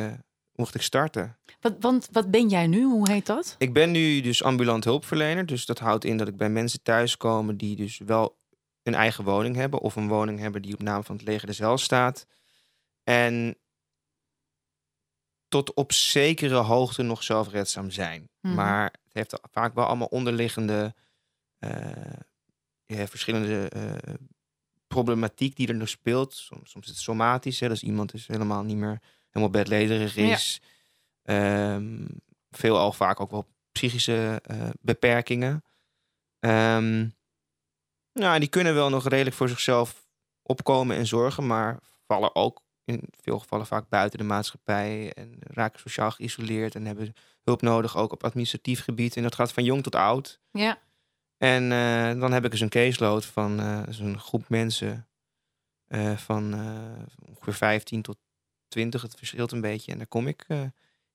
[0.52, 1.38] mocht ik starten.
[1.60, 2.84] Wat, want wat ben jij nu?
[2.84, 3.54] Hoe heet dat?
[3.58, 5.46] Ik ben nu dus ambulant hulpverlener.
[5.46, 8.38] Dus dat houdt in dat ik bij mensen thuiskomen die dus wel
[8.82, 11.58] een eigen woning hebben of een woning hebben die op naam van het leger des
[11.58, 12.26] Heils staat.
[13.04, 13.56] En
[15.48, 18.28] tot op zekere hoogte nog zelfredzaam zijn.
[18.40, 18.54] Mhm.
[18.54, 20.94] Maar het heeft vaak wel allemaal onderliggende
[21.58, 21.90] eh,
[22.86, 24.14] ja, verschillende eh,
[24.86, 26.34] problematiek die er nog speelt.
[26.34, 30.60] Soms, soms is het somatisch, hè, dus iemand is helemaal niet meer helemaal bedlederig is.
[31.22, 32.06] Ehm,
[32.50, 35.64] veel al vaak ook wel psychische eh, beperkingen.
[36.38, 37.08] Ehm,
[38.12, 40.08] nou, die kunnen wel nog redelijk voor zichzelf
[40.42, 45.80] opkomen en zorgen, maar vallen ook in veel gevallen vaak buiten de maatschappij en raken
[45.80, 49.16] sociaal geïsoleerd en hebben hulp nodig, ook op administratief gebied.
[49.16, 50.40] En dat gaat van jong tot oud.
[50.50, 50.78] Ja.
[51.36, 55.08] En eh, dan heb ik dus een caseload van eh, zo'n groep mensen
[55.86, 56.54] eh, van
[57.28, 58.18] ongeveer 15 tot
[58.68, 59.02] 20.
[59.02, 59.92] Het verschilt een beetje.
[59.92, 60.46] En daar kom ik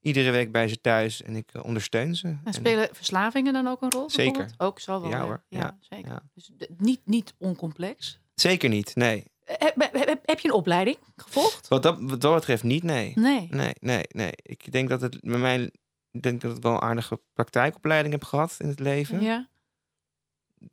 [0.05, 2.27] iedere week bij ze thuis en ik eh, ondersteun ze.
[2.27, 4.09] En En- spelen verslavingen dan ook een rol?
[4.09, 4.49] Zeker.
[4.57, 5.09] Ook zo wel.
[5.09, 5.43] Ja, hoor.
[5.47, 6.11] Ja, Ja, zeker.
[6.11, 6.23] ja.
[6.33, 8.19] Dus niet, niet oncomplex.
[8.35, 9.23] Zeker niet, nee.
[9.43, 11.67] Eh, Heb, heb, heb je een opleiding gevolgd?
[11.67, 13.11] Wat dat, wat dat betreft niet, nee.
[13.15, 13.47] Nee.
[13.51, 14.31] Nee, nee, nee.
[14.35, 15.71] Ik denk dat het bij mij...
[16.11, 19.21] Ik denk dat ik wel een aardige praktijkopleiding heb gehad in het leven.
[19.21, 19.49] Ja.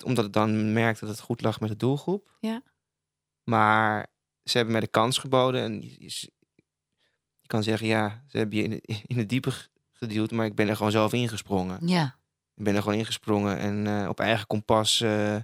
[0.04, 2.36] Omdat ik dan merkte dat het goed lag met de doelgroep.
[2.40, 2.62] Ja.
[3.44, 4.06] Maar
[4.44, 5.62] ze hebben mij de kans geboden.
[5.62, 6.32] En je, je-
[7.42, 9.52] je kan zeggen, ja, ze hebben je in, het- in het diepe
[9.92, 10.30] geduwd.
[10.30, 11.78] Maar ik ben er gewoon zelf ingesprongen.
[11.88, 12.16] Ja.
[12.54, 15.36] Ik ben er gewoon ingesprongen en eh, op eigen kompas eh,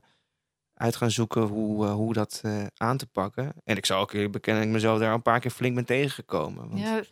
[0.74, 2.42] uit gaan zoeken hoe, eh, hoe dat
[2.76, 3.52] aan te pakken.
[3.64, 5.84] En ik zou ook eerlijk bekennen dat ik mezelf daar een paar keer flink ben
[5.84, 6.68] tegengekomen.
[6.68, 7.02] Want ja.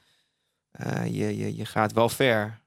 [1.04, 2.60] je, je, je gaat wel ver.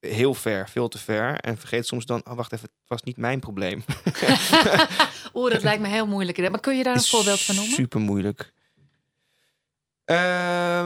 [0.00, 1.40] Heel ver, veel te ver.
[1.40, 3.84] En vergeet soms dan, oh wacht even, het was niet mijn probleem.
[5.34, 6.50] Oeh, dat lijkt me heel moeilijk.
[6.50, 7.72] Maar kun je daar een voorbeeld van noemen?
[7.74, 8.52] Super moeilijk.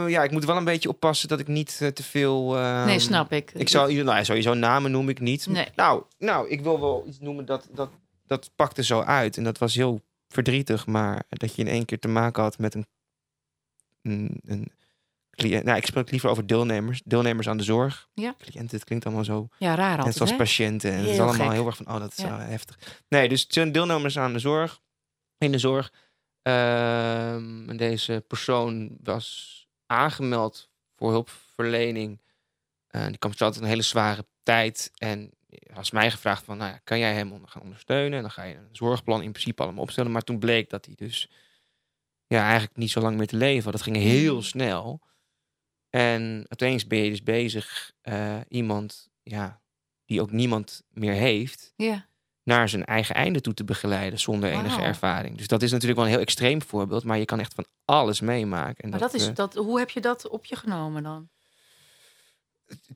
[0.08, 2.56] Ja, ik moet wel een beetje oppassen dat ik niet eh, te veel.
[2.58, 3.50] ehm, nee, snap ik.
[3.54, 5.46] Ik zou nou, sowieso namen noem ik niet.
[5.46, 5.66] Nee.
[5.76, 7.90] Nou, nou, ik wil wel iets noemen dat, dat,
[8.26, 9.36] dat pakte zo uit.
[9.36, 12.74] En dat was heel verdrietig, maar dat je in één keer te maken had met
[12.74, 12.86] een,
[14.02, 14.72] een, een
[15.30, 15.64] cliënt.
[15.64, 17.02] Nou, ik spreek liever over deelnemers.
[17.04, 18.08] Deelnemers aan de zorg.
[18.14, 18.34] Ja.
[18.38, 19.48] Cliënten, het klinkt allemaal zo.
[19.58, 20.36] Ja, raar altijd, zoals hè?
[20.36, 20.92] patiënten.
[20.92, 21.52] En het is allemaal gek.
[21.56, 22.28] heel erg van, oh, dat is Ja.
[22.40, 22.78] zo heftig.
[23.08, 24.80] Nee, dus deelnemers aan de zorg.
[25.38, 25.92] In de zorg.
[26.42, 32.20] Ehm, en deze persoon was aangemeld voor hulpverlening.
[32.88, 34.90] En die kwam altijd een hele zware tijd.
[34.96, 35.30] En
[35.72, 38.12] was mij gevraagd van, nou ja, kan jij hem gaan ondersteunen?
[38.16, 40.12] En dan ga je een zorgplan in principe allemaal opstellen.
[40.12, 41.30] Maar toen bleek dat hij dus
[42.26, 43.72] ja, eigenlijk niet zo lang meer te leven had.
[43.72, 44.42] Dat ging heel Mm.
[44.42, 45.00] snel.
[45.90, 49.60] En opeens ben je dus bezig eh, iemand ja,
[50.04, 52.08] die ook niemand meer heeft, Ja.
[52.44, 55.36] Naar zijn eigen einde toe te begeleiden zonder enige ervaring.
[55.36, 58.20] Dus dat is natuurlijk wel een heel extreem voorbeeld, maar je kan echt van alles
[58.20, 58.84] meemaken.
[58.84, 61.28] En Maar dat is, eh, dat, hoe heb je dat op je genomen dan?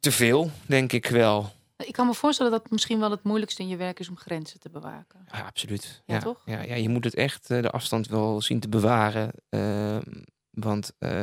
[0.01, 1.53] te veel, denk ik wel.
[1.77, 4.17] Ik kan me voorstellen dat het misschien wel het moeilijkste in je werk is om
[4.17, 5.27] grenzen te bewaken.
[5.33, 6.03] Ja, absoluut.
[6.07, 6.43] Ja, Ja, toch?
[6.45, 9.31] Ja, ja, je moet het echt eh, de afstand wel zien te bewaren.
[9.49, 10.03] Ehm,
[10.51, 11.23] want eh,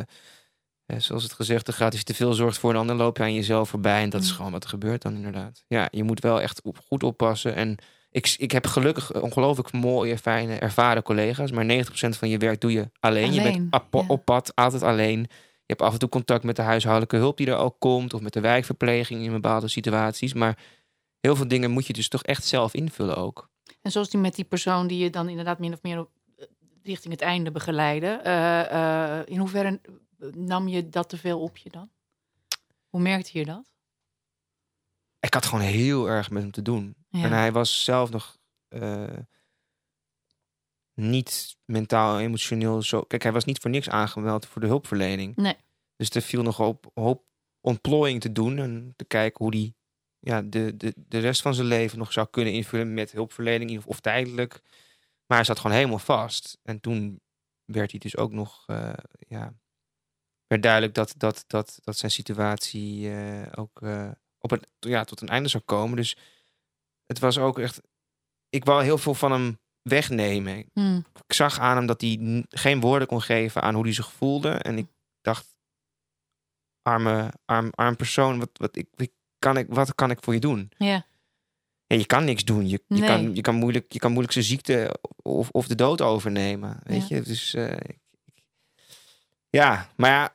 [0.97, 3.33] zoals het gezegd gaat, als je te veel zorgt voor een ander, loop je aan
[3.33, 4.01] jezelf voorbij.
[4.03, 4.35] En dat is Mm.
[4.35, 5.63] gewoon wat er gebeurt dan inderdaad.
[5.67, 7.55] Ja, je moet wel echt op, goed oppassen.
[7.55, 7.77] En
[8.13, 11.51] ik, ik heb gelukkig ongelooflijk mooie, fijne, ervaren collega's.
[11.51, 13.33] Maar 90% van je werk doe je alleen.
[13.33, 14.03] je bent ja.
[14.07, 15.19] op pad, altijd alleen.
[15.65, 18.13] Je hebt af en toe contact met de huishoudelijke hulp die er ook komt.
[18.13, 20.33] Of met de wijkverpleging in bepaalde situaties.
[20.33, 20.57] Maar
[21.19, 23.49] heel veel dingen moet je dus toch echt zelf invullen ook.
[23.81, 26.45] En zoals die met die persoon die je dan inderdaad min of meer op, eh,
[26.83, 28.07] richting het einde begeleide.
[28.07, 29.81] eh, eh, in hoeverre
[30.35, 31.89] nam je dat te veel op je dan?
[32.89, 33.73] Hoe merkte je dat?
[35.23, 36.95] ik had gewoon heel erg met hem te doen.
[37.17, 37.23] Ja.
[37.23, 39.17] En hij was zelf nog eh,
[40.93, 43.01] niet mentaal, emotioneel zo.
[43.01, 45.35] Kijk, hij was niet voor niks aangemeld voor de hulpverlening.
[45.35, 45.55] Nee.
[45.95, 47.25] Dus er viel nog hoop, hoop
[47.61, 49.73] ontplooiing te doen en te kijken hoe hij
[50.19, 53.85] ja, de, de, de rest van zijn leven nog zou kunnen invullen met hulpverlening of,
[53.85, 54.61] of tijdelijk.
[55.25, 56.59] Maar hij zat gewoon helemaal vast.
[56.63, 57.21] En toen
[57.65, 58.93] werd hij dus ook nog, eh,
[59.27, 59.53] ja,
[60.47, 63.81] werd duidelijk dat, dat, dat, dat zijn situatie eh, ook
[64.37, 65.95] op het, ja, tot een einde zou komen.
[65.95, 66.17] Dus
[67.05, 67.81] het was ook echt,
[68.49, 70.65] ik wou heel veel van hem wegnemen.
[70.73, 70.97] Hm.
[71.27, 74.49] Ik zag aan hem dat hij geen woorden kon geven aan hoe hij zich voelde.
[74.49, 74.87] En ik
[75.21, 75.47] dacht,
[76.81, 80.39] arme, arm, arm persoon, wat, wat, ik, ik- kan ik, wat kan ik voor je
[80.39, 80.71] doen?
[80.77, 81.05] Ja.
[81.87, 82.67] Ja, je kan niks doen.
[82.67, 83.07] Je, je, Nee.
[83.07, 86.79] kan, je, kan, moeilijk, je kan moeilijk zijn ziekte of, of de dood overnemen.
[86.83, 87.15] Weet Ja.
[87.15, 87.21] je?
[87.21, 88.43] Dus ik- ik-
[89.49, 90.33] ja, maar ja,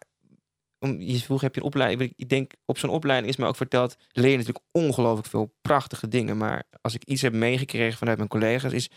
[0.78, 2.12] om, je vroeg heb je een opleiding.
[2.16, 6.08] Ik denk op zo'n opleiding is me ook verteld, leer je natuurlijk ongelooflijk veel prachtige
[6.08, 6.36] dingen.
[6.36, 8.90] Maar als ik iets heb meegekregen vanuit mijn collega's, is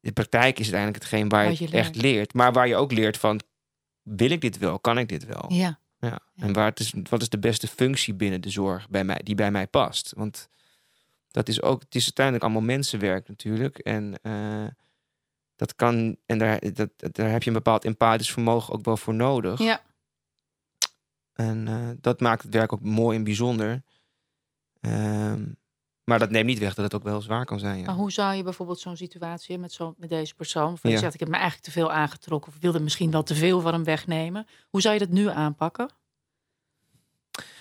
[0.00, 2.34] de praktijk is uiteindelijk hetgeen waar je, echt leert.
[2.34, 3.40] Maar waar je ook leert van,
[4.02, 4.78] wil ik dit wel?
[4.78, 5.44] Kan ik dit wel?
[5.48, 5.78] Ja.
[5.98, 6.18] Ja.
[6.36, 9.34] En waar het is, wat is de beste functie binnen de zorg bij mij, die
[9.34, 10.12] bij mij past?
[10.16, 10.48] Want
[11.30, 13.78] dat is ook, het is uiteindelijk allemaal mensenwerk natuurlijk.
[13.78, 14.64] En eh,
[15.56, 19.14] Dat kan, en daar, dat- daar heb je een bepaald empathisch vermogen ook wel voor
[19.14, 19.58] nodig.
[19.58, 19.80] Ja.
[21.40, 23.82] En eh, dat maakt het werk ook mooi en bijzonder.
[24.80, 25.44] Ehm,
[26.04, 27.78] maar dat neemt niet weg dat het ook wel zwaar kan zijn.
[27.78, 27.84] Ja.
[27.84, 30.78] Maar hoe zou je bijvoorbeeld zo'n situatie met, zo, met deze persoon...
[30.78, 31.02] Van je Ja.
[31.02, 32.52] zegt, ik heb me eigenlijk te veel aangetrokken...
[32.52, 34.46] of wilde misschien wel te veel van hem wegnemen.
[34.68, 35.90] Hoe zou je dat nu aanpakken?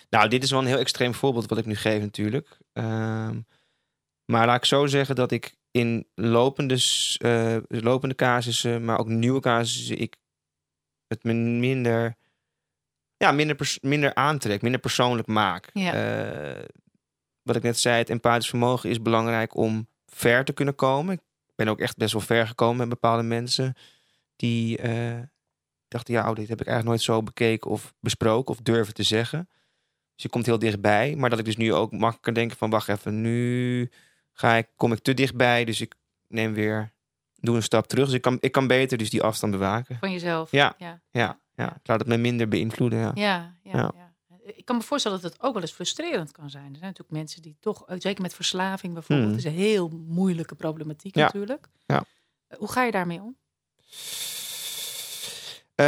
[0.10, 2.58] Nou, dit is wel een heel extreem voorbeeld wat ik nu geef natuurlijk.
[2.74, 3.40] Ehm,
[4.26, 6.78] maar laat ik zo zeggen dat ik in lopende,
[7.18, 10.18] eh, lopende casussen, maar ook nieuwe casussen, ik
[11.08, 12.16] het me minder,
[13.20, 15.70] ja, minder, minder aantrek, minder persoonlijk maak.
[15.74, 15.94] Ja.
[15.94, 16.64] Eh,
[17.42, 21.14] wat ik net zei, het empathisch vermogen is belangrijk om ver te kunnen komen.
[21.14, 21.22] Ik
[21.56, 23.74] ben ook echt best wel ver gekomen met bepaalde mensen
[24.36, 25.20] die eh,
[25.88, 29.04] dachten, ja, oh, dit heb ik eigenlijk nooit zo bekeken of besproken of durven te
[29.04, 29.50] zeggen.
[30.14, 31.16] Dus je komt heel dichtbij.
[31.16, 33.90] Maar dat ik dus nu ook makkelijker denk van wacht even, nu
[34.34, 35.66] ga ik, kom ik te dichtbij.
[35.66, 35.96] Dus ik
[36.28, 36.94] neem weer,
[37.36, 38.06] doe een stap terug.
[38.06, 39.98] Dus ik kan, ik kan beter dus die afstand bewaken.
[40.00, 40.52] Van jezelf?
[40.52, 40.76] Ja.
[40.78, 41.76] Ja, Ja, ja.
[41.76, 43.00] ik laat het me minder beïnvloeden.
[43.00, 43.12] Ja.
[43.16, 43.92] ja, ja, Ja.
[43.96, 44.08] ja.
[44.56, 46.64] Ik kan me voorstellen dat het ook wel eens frustrerend kan zijn.
[46.64, 49.28] Er zijn natuurlijk mensen die toch, zeker met verslaving bijvoorbeeld...
[49.30, 49.38] Hmm.
[49.38, 51.68] is een heel moeilijke problematiek natuurlijk.
[51.86, 52.04] Ja.
[52.58, 53.38] Hoe ga je daarmee om?
[55.76, 55.86] Eh,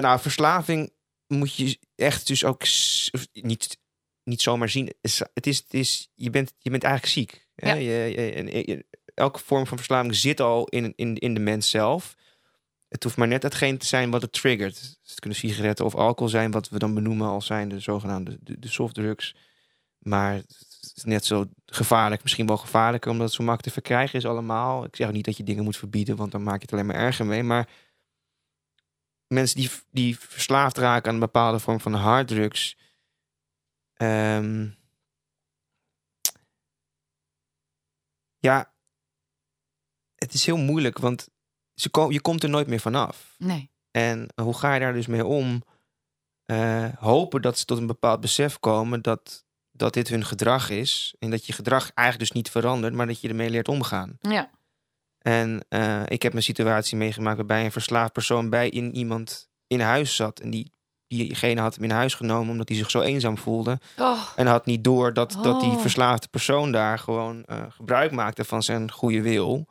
[0.00, 0.92] nou, verslaving
[1.26, 2.62] moet je echt dus ook
[3.32, 3.78] niet,
[4.24, 4.94] niet zomaar zien.
[5.00, 7.46] Is- Het is, het is, je, bent, je bent eigenlijk ziek.
[7.54, 7.72] Hè?
[7.72, 8.12] Je,
[8.66, 12.14] je- elke vorm van verslaving zit al in, in, in de mens zelf.
[12.94, 14.80] Het hoeft maar net hetgeen te zijn wat het triggert.
[14.80, 18.38] Dus het kunnen sigaretten of alcohol zijn, wat we dan benoemen als zijn de zogenaamde
[18.40, 19.36] de, de softdrugs.
[19.98, 24.18] Maar het is net zo gevaarlijk, misschien wel gevaarlijker, omdat het zo makkelijk te verkrijgen
[24.18, 24.84] is allemaal.
[24.84, 26.86] Ik zeg ook niet dat je dingen moet verbieden, want dan maak je het alleen
[26.86, 27.42] maar erger mee.
[27.42, 27.68] Maar
[29.26, 32.76] mensen die, die verslaafd raken aan een bepaalde vorm van harddrugs.
[33.94, 34.70] ehm,
[38.38, 38.74] ja,
[40.14, 41.33] het is heel moeilijk, want
[41.74, 43.34] ze ko- je komt er nooit meer vanaf.
[43.38, 43.70] Nee.
[43.90, 45.62] En hoe ga je daar dus mee om?
[46.44, 51.14] Eh, hopen dat ze tot een bepaald besef komen dat, dat dit hun gedrag is.
[51.18, 54.16] En dat je gedrag eigenlijk dus niet verandert, maar dat je ermee leert omgaan.
[54.20, 54.50] Ja.
[55.18, 59.80] En eh, ik heb een situatie meegemaakt waarbij een verslaafd persoon bij in iemand in
[59.80, 60.40] huis zat.
[60.40, 60.72] En die,
[61.06, 63.78] diegene had hem in huis genomen omdat hij zich zo eenzaam voelde.
[63.98, 65.80] Oh, En had niet door dat, dat die Oh.
[65.80, 69.66] verslaafde persoon daar gewoon eh, gebruik maakte van zijn goede wil.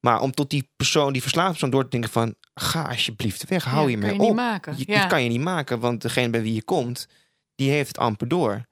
[0.00, 2.34] Maar om tot die persoon, die verslaafde persoon, door te denken van...
[2.54, 4.36] ga alsjeblieft weg, hou ja, je kan mee je niet op.
[4.36, 4.74] maken.
[4.78, 5.00] Je, ja.
[5.00, 7.08] Dit kan je niet maken, want degene bij wie je komt,
[7.54, 8.68] die heeft het amper door.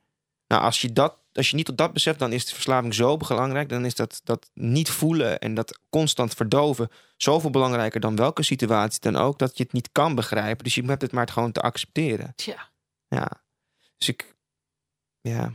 [0.47, 3.17] Nou, als je, dat, als je niet tot dat beseft, dan is de verslaving zo
[3.17, 3.69] belangrijk.
[3.69, 9.01] Dan is dat, dat niet voelen en dat constant verdoven zoveel belangrijker dan welke situatie
[9.01, 10.64] dan ook, dat je het niet kan begrijpen.
[10.64, 12.33] Dus je hebt het maar gewoon te accepteren.
[12.37, 12.71] Tja.
[13.09, 13.43] Ja.
[13.97, 14.37] Dus ik,
[15.21, 15.53] ja,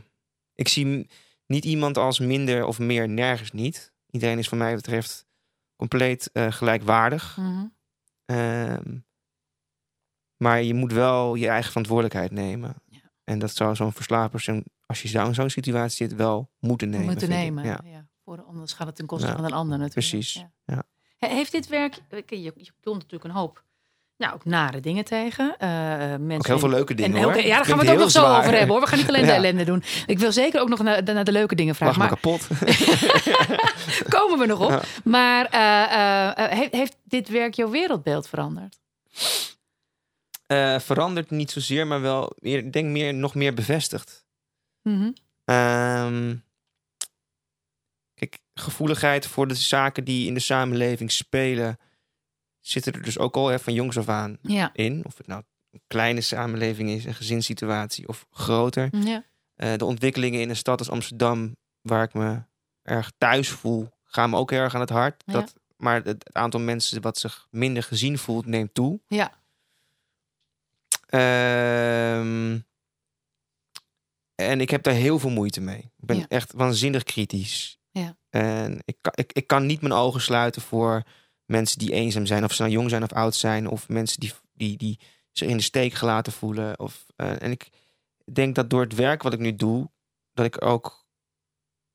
[0.54, 1.08] ik zie
[1.46, 3.92] niet iemand als minder of meer nergens niet.
[4.10, 5.26] Iedereen is van mij betreft
[5.76, 7.36] compleet eh, gelijkwaardig.
[7.36, 7.66] Mhm.
[8.24, 8.98] Ehm,
[10.36, 12.74] maar je moet wel je eigen verantwoordelijkheid nemen.
[12.86, 13.10] Ja.
[13.24, 16.90] En dat zou zo'n verslaafd persoon, als je zo in zo'n situatie zit, wel moeten
[16.90, 17.06] nemen.
[17.06, 17.64] moeten nemen.
[17.64, 17.80] Ja.
[17.84, 18.08] Ja.
[18.24, 20.08] Voor, anders gaat het ten koste Ja, van een ander natuurlijk.
[20.08, 20.44] precies.
[21.18, 22.02] Heeft dit werk...
[22.26, 23.64] Je, je natuurlijk een hoop...
[24.16, 25.54] Nou, ook nare dingen tegen.
[25.58, 27.40] eh mensen Ook heel veel leuke dingen en heel- hoor.
[27.42, 28.80] Ja, daar gaan we het ook nog zo over hebben hoor.
[28.80, 29.34] We gaan niet alleen de Ja.
[29.34, 29.82] ellende doen.
[30.06, 31.98] Ik wil zeker ook nog naar, naar de leuke dingen vragen.
[31.98, 34.08] Lach me Maar kapot.
[34.18, 34.70] komen we nog op.
[34.70, 34.82] Ja.
[35.04, 38.78] Maar eh, eh, heeft, heeft dit werk jouw wereldbeeld veranderd?
[40.84, 44.24] Verandert niet zozeer, maar wel, meer, ik denk meer, nog meer bevestigd.
[44.82, 45.10] Mhm.
[45.44, 46.34] Ehm,
[48.14, 51.78] kijk, gevoeligheid voor de zaken die in de samenleving spelen,
[52.66, 54.70] zitten er dus ook al hè, van jongs af aan Ja.
[54.72, 55.04] in.
[55.04, 58.88] Of het nou een kleine samenleving is, een gezinssituatie of groter.
[59.04, 59.24] ja.
[59.54, 62.42] Eh, de ontwikkelingen in een stad als Amsterdam, waar ik me
[62.82, 65.22] erg thuis voel, gaan me ook heel erg aan het hart.
[65.26, 65.32] Ja.
[65.32, 69.00] Dat, maar het, het aantal mensen wat zich minder gezien voelt, neemt toe.
[69.08, 69.32] Ja.
[71.06, 72.58] Ehm,
[74.34, 75.78] en ik heb daar heel veel moeite mee.
[75.78, 77.78] Ik ben echt waanzinnig kritisch.
[77.90, 78.16] Ja.
[78.30, 81.02] En ik, ik, ik kan niet mijn ogen sluiten voor
[81.54, 84.32] mensen die eenzaam zijn, of ze nou jong zijn of oud zijn, of mensen die,
[84.52, 84.98] die, die
[85.32, 86.78] zich in de steek gelaten voelen.
[86.78, 87.68] Of, eh, en ik
[88.32, 89.90] denk dat door het werk wat ik nu doe,
[90.32, 91.06] dat ik ook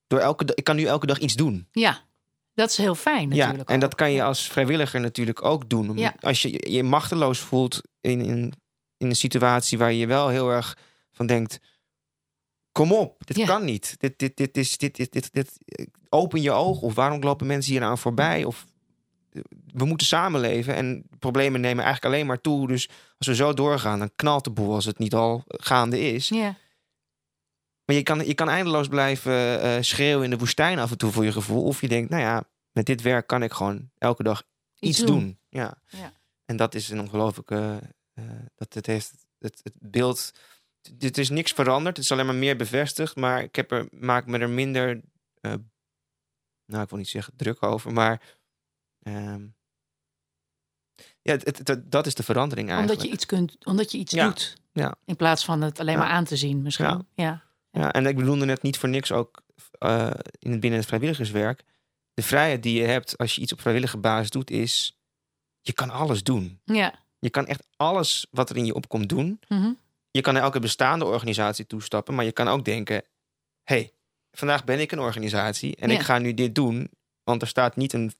[0.07, 1.67] door elke ik kan nu elke dag iets doen.
[1.71, 2.07] Ja.
[2.53, 3.69] Dat is heel fijn Ja, natuurlijk.
[3.69, 5.89] en dat kan je als vrijwilliger natuurlijk ook doen.
[5.89, 6.15] Om- Ja.
[6.19, 8.53] Als je je machteloos voelt in, in,
[8.97, 10.77] in een situatie waar je wel heel erg
[11.11, 11.59] van denkt:
[12.71, 13.45] kom op, dit Ja.
[13.45, 13.95] kan niet.
[13.99, 15.57] Dit, dit, dit, is, dit, dit, dit, dit,
[16.09, 16.81] open je ogen.
[16.83, 18.43] Of waarom lopen mensen hier aan voorbij?
[18.43, 18.65] Of
[19.73, 22.67] we moeten samenleven en problemen nemen eigenlijk alleen maar toe.
[22.67, 26.29] Dus als we zo doorgaan, dan knalt de boel als het niet al gaande is.
[26.29, 26.55] Ja.
[27.85, 31.11] Maar je kan, je kan eindeloos blijven eh, schreeuwen in de woestijn af en toe
[31.11, 31.63] voor je gevoel.
[31.63, 34.43] Of je denkt, nou ja, met dit werk kan ik gewoon elke dag
[34.79, 35.39] iets, doen.
[35.49, 35.81] Ja.
[35.87, 36.13] Ja.
[36.45, 37.79] En dat is een ongelooflijke.
[38.13, 38.23] eh,
[38.55, 40.31] dat het heeft het, het beeld.
[40.93, 41.95] Dit is niks veranderd.
[41.95, 43.15] Het is alleen maar meer bevestigd.
[43.15, 45.01] Maar ik heb er, maak me er minder.
[45.41, 45.53] eh,
[46.65, 48.37] nou, ik wil niet zeggen druk over, maar.
[49.03, 49.45] Ehm,
[51.21, 52.97] ja, het, het- het- dat is de verandering eigenlijk.
[52.99, 54.25] Omdat je iets kunt, omdat je iets Ja.
[54.25, 54.57] doet.
[54.71, 54.95] Ja.
[55.05, 57.05] In plaats van het alleen maar aan te zien misschien.
[57.15, 57.43] Ja.
[57.71, 57.91] Ja.
[57.91, 59.41] En ik bedoelde net niet voor niks ook
[59.79, 61.63] eh, in het binnen het vrijwilligerswerk.
[62.13, 64.99] De vrijheid die je hebt als je iets op vrijwillige basis doet, is
[65.61, 66.59] je kan alles doen.
[66.63, 66.93] Ja.
[67.19, 69.39] Je kan echt alles wat er in je opkomt doen.
[69.47, 69.71] Mhm.
[70.11, 73.03] Je kan naar elke bestaande organisatie toestappen, maar je kan ook denken:
[73.63, 73.93] hey,
[74.31, 75.95] vandaag ben ik een organisatie en Ja.
[75.95, 76.89] ik ga nu dit doen,
[77.23, 78.11] want er staat niet een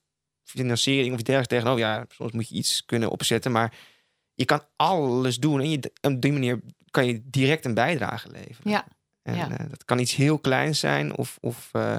[0.50, 1.84] financiering of iets dergelijks tegenover.
[1.84, 3.74] Ja, soms moet je iets kunnen opzetten, maar
[4.34, 6.60] je kan alles doen en je, op die manier
[6.90, 8.70] kan je direct een bijdrage leveren.
[8.70, 8.86] Ja.
[9.22, 9.50] En Ja.
[9.50, 11.98] eh, dat kan iets heel kleins zijn of, of eh,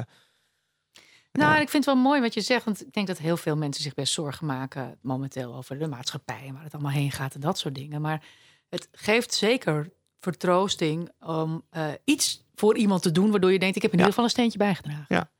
[1.31, 2.65] Nou, ik vind het wel mooi wat je zegt.
[2.65, 6.43] Want ik denk dat heel veel mensen zich best zorgen maken momenteel over de maatschappij
[6.47, 8.01] en waar het allemaal heen gaat en dat soort dingen.
[8.01, 8.23] Maar
[8.69, 13.81] het geeft zeker vertroosting om eh, iets voor iemand te doen, waardoor je denkt: ik
[13.81, 14.05] heb in Ja.
[14.05, 15.05] ieder geval een steentje bijgedragen.
[15.07, 15.31] Ja.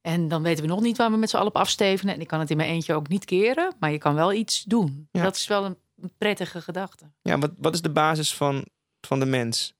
[0.00, 2.14] En dan weten we nog niet waar we met z'n allen op afstevenen.
[2.14, 4.62] En ik kan het in mijn eentje ook niet keren, maar je kan wel iets
[4.62, 5.08] doen.
[5.10, 5.22] Ja.
[5.22, 5.76] Dat is wel een
[6.18, 7.04] prettige gedachte.
[7.22, 8.66] ja, wat, wat is de basis van,
[9.00, 9.74] van de mens?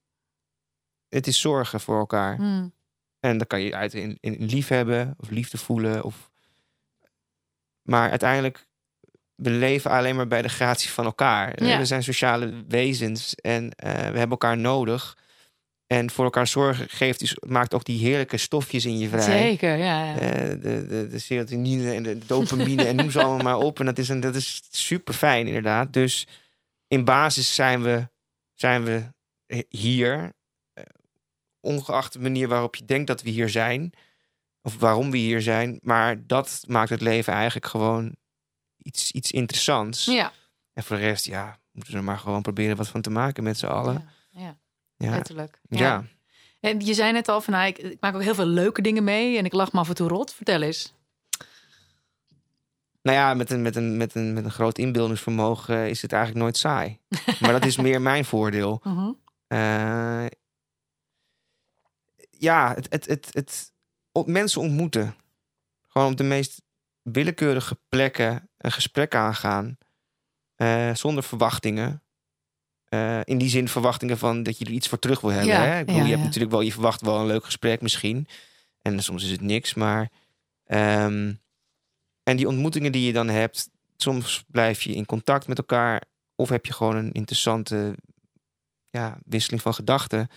[1.09, 2.37] Het is zorgen voor elkaar.
[2.37, 2.73] Hmm.
[3.21, 6.05] En dan kan je uit in, in liefhebben of liefde voelen.
[6.05, 6.31] Of...
[7.83, 8.67] Maar uiteindelijk,
[9.35, 11.65] we leven alleen maar bij de gratie van elkaar.
[11.65, 11.79] Ja.
[11.79, 15.17] We zijn sociale wezens en eh, we hebben elkaar nodig.
[15.93, 19.23] En voor elkaar zorgen geeft dus, maakt ook die heerlijke stofjes in je vrij.
[19.23, 20.05] Zeker, ja.
[20.05, 20.19] ja.
[20.19, 23.79] Eh, de, de, de serotonine en de dopamine en noem ze allemaal maar op.
[23.81, 25.93] En dat is, een, dat is super fijn inderdaad.
[25.93, 26.27] Dus
[26.87, 28.09] in basis zijn we,
[28.55, 29.03] zijn we
[29.69, 30.33] hier.
[30.73, 30.85] eh,
[31.61, 33.93] ongeacht de manier waarop je denkt dat we hier zijn.
[34.63, 35.79] Of waarom we hier zijn.
[35.83, 38.17] Maar dat maakt het leven eigenlijk gewoon
[38.77, 40.05] iets, iets interessants.
[40.05, 40.33] ja.
[40.73, 43.43] En voor de rest, ja, moeten we er maar gewoon proberen wat van te maken
[43.43, 44.09] met z'n allen.
[44.31, 44.59] Ja, ja,
[45.01, 45.61] Ja, letterlijk.
[45.69, 46.05] ja.
[46.61, 49.05] En je zei net al van, nou, ik, ik maak ook heel veel leuke dingen
[49.05, 50.35] mee en ik lach me af en toe rot.
[50.35, 50.95] Vertel eens.
[53.03, 56.43] Nou ja, met een, met een, met een, met een groot inbeeldingsvermogen is het eigenlijk
[56.43, 56.99] nooit saai.
[57.41, 58.81] maar dat is meer mijn voordeel.
[58.85, 59.13] Mhm.
[59.47, 60.27] Eh,
[62.31, 63.73] ja, het, het, het, het,
[64.13, 65.15] op mensen ontmoeten.
[65.89, 66.63] Gewoon op de meest
[67.03, 69.79] willekeurige plekken een gesprek aangaan.
[70.57, 72.03] eh, zonder verwachtingen.
[72.91, 75.53] Eh, in die zin verwachtingen van dat je er iets voor terug wil hebben.
[75.53, 75.79] Ja, hè?
[75.79, 76.27] Ik bedoel, ja, je hebt ja.
[76.27, 78.27] natuurlijk wel, je verwacht wel een leuk gesprek misschien.
[78.83, 80.11] En soms is het niks, maar.
[80.65, 81.33] ehm,
[82.23, 86.03] en die ontmoetingen die je dan hebt, soms blijf je in contact met elkaar.
[86.35, 87.95] Of heb je gewoon een interessante
[88.91, 90.29] ja, wisseling van gedachten.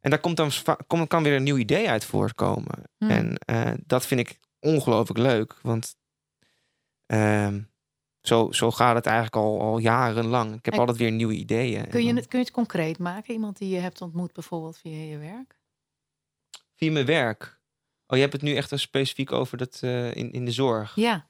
[0.00, 0.50] En daar komt dan
[0.86, 2.82] komt, kan weer een nieuw idee uit voortkomen.
[2.98, 3.10] Hmm.
[3.10, 5.58] En eh, dat vind ik ongelooflijk leuk.
[5.62, 5.96] Want
[7.06, 7.60] ehm,
[8.30, 10.54] zo, zo gaat het eigenlijk al, al jarenlang.
[10.54, 11.88] Ik heb En- altijd weer nieuwe ideeën.
[11.88, 13.34] Kun je, het, kun je het concreet maken?
[13.34, 15.56] Iemand die je hebt ontmoet bijvoorbeeld via je werk?
[16.76, 17.58] Via mijn werk.
[18.06, 20.92] Oh, je hebt het nu echt specifiek over dat eh, in, in de zorg.
[20.94, 21.26] Ja.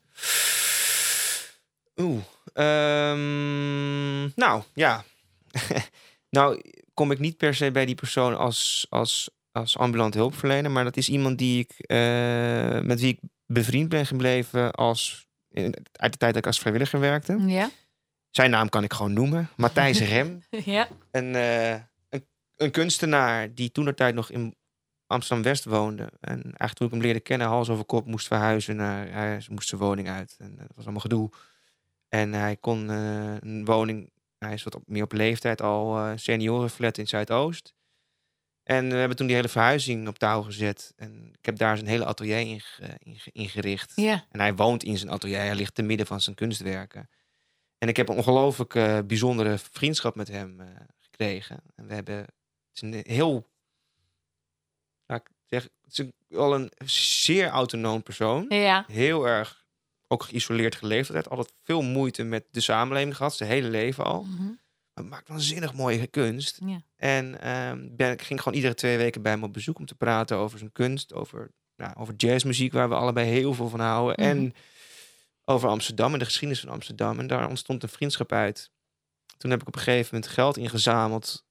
[1.97, 2.23] Oeh.
[2.53, 5.05] ehm, nou, ja.
[6.37, 6.61] nou,
[6.95, 10.71] kom ik niet per se bij die persoon als, als, als ambulant hulpverlener.
[10.71, 15.29] Maar dat is iemand die ik, eh, met wie ik bevriend ben gebleven als,
[15.93, 17.39] uit de tijd dat ik als vrijwilliger werkte.
[17.47, 17.71] Ja.
[18.31, 19.49] Zijn naam kan ik gewoon noemen.
[19.57, 20.43] Matthijs Rem.
[20.51, 20.89] ja.
[21.11, 21.73] Een, eh,
[22.09, 24.55] een, een kunstenaar die toen de tijd nog in
[25.07, 26.13] Amsterdam-West woonde.
[26.21, 28.77] En eigenlijk toen ik hem leerde kennen, hals over kop moest verhuizen.
[28.77, 30.35] Naar, hij moest zijn woning uit.
[30.39, 31.31] En dat was allemaal gedoe.
[32.09, 34.13] En hij kon eh, een woning...
[34.39, 37.75] Hij is wat op, meer op leeftijd al eh seniorenflat in Zuidoost.
[38.71, 40.93] En we hebben toen die hele verhuizing op touw gezet.
[40.97, 43.93] En ik heb daar zijn hele atelier in ge- in ge- ingericht.
[43.97, 44.25] Ja.
[44.31, 45.37] En hij woont in zijn atelier.
[45.37, 47.09] Hij ligt te midden van zijn kunstwerken.
[47.79, 50.67] En ik heb een ongelooflijk eh, bijzondere vriendschap met hem eh,
[50.99, 51.61] gekregen.
[51.75, 52.17] En we hebben...
[52.17, 52.29] Het
[52.73, 53.49] is een heel...
[55.07, 58.47] laat ik zeggen, het is een, wel een zeer autonoom persoon.
[58.49, 58.85] Ja.
[58.89, 59.64] Heel erg
[60.09, 61.09] ook geïsoleerd geleefd.
[61.09, 63.37] Altijd, altijd veel moeite met de samenleving gehad.
[63.37, 64.23] Zijn hele leven al.
[64.23, 64.51] Mhm.
[65.09, 66.61] Maakt waanzinnig mooie kunst.
[66.64, 66.82] Ja.
[66.96, 69.94] En ehm, ben, ik ging gewoon iedere twee weken bij hem op bezoek om te
[69.94, 74.20] praten over zijn kunst, over, nou, over jazzmuziek, waar we allebei heel veel van houden.
[74.20, 74.28] Mhm.
[74.28, 74.55] En
[75.44, 77.18] over Amsterdam en de geschiedenis van Amsterdam.
[77.18, 78.70] En daar ontstond een vriendschap uit.
[79.36, 81.44] Toen heb ik op een gegeven moment geld ingezameld,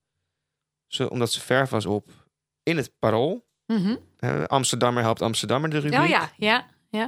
[0.87, 2.11] ze, omdat ze verf was op,
[2.63, 3.47] in het Parool.
[3.65, 3.95] Mhm.
[4.17, 6.01] Eh, Amsterdammer helpt Amsterdammer, de rubriek.
[6.01, 6.67] Oh ja, ja.
[6.89, 7.07] ja.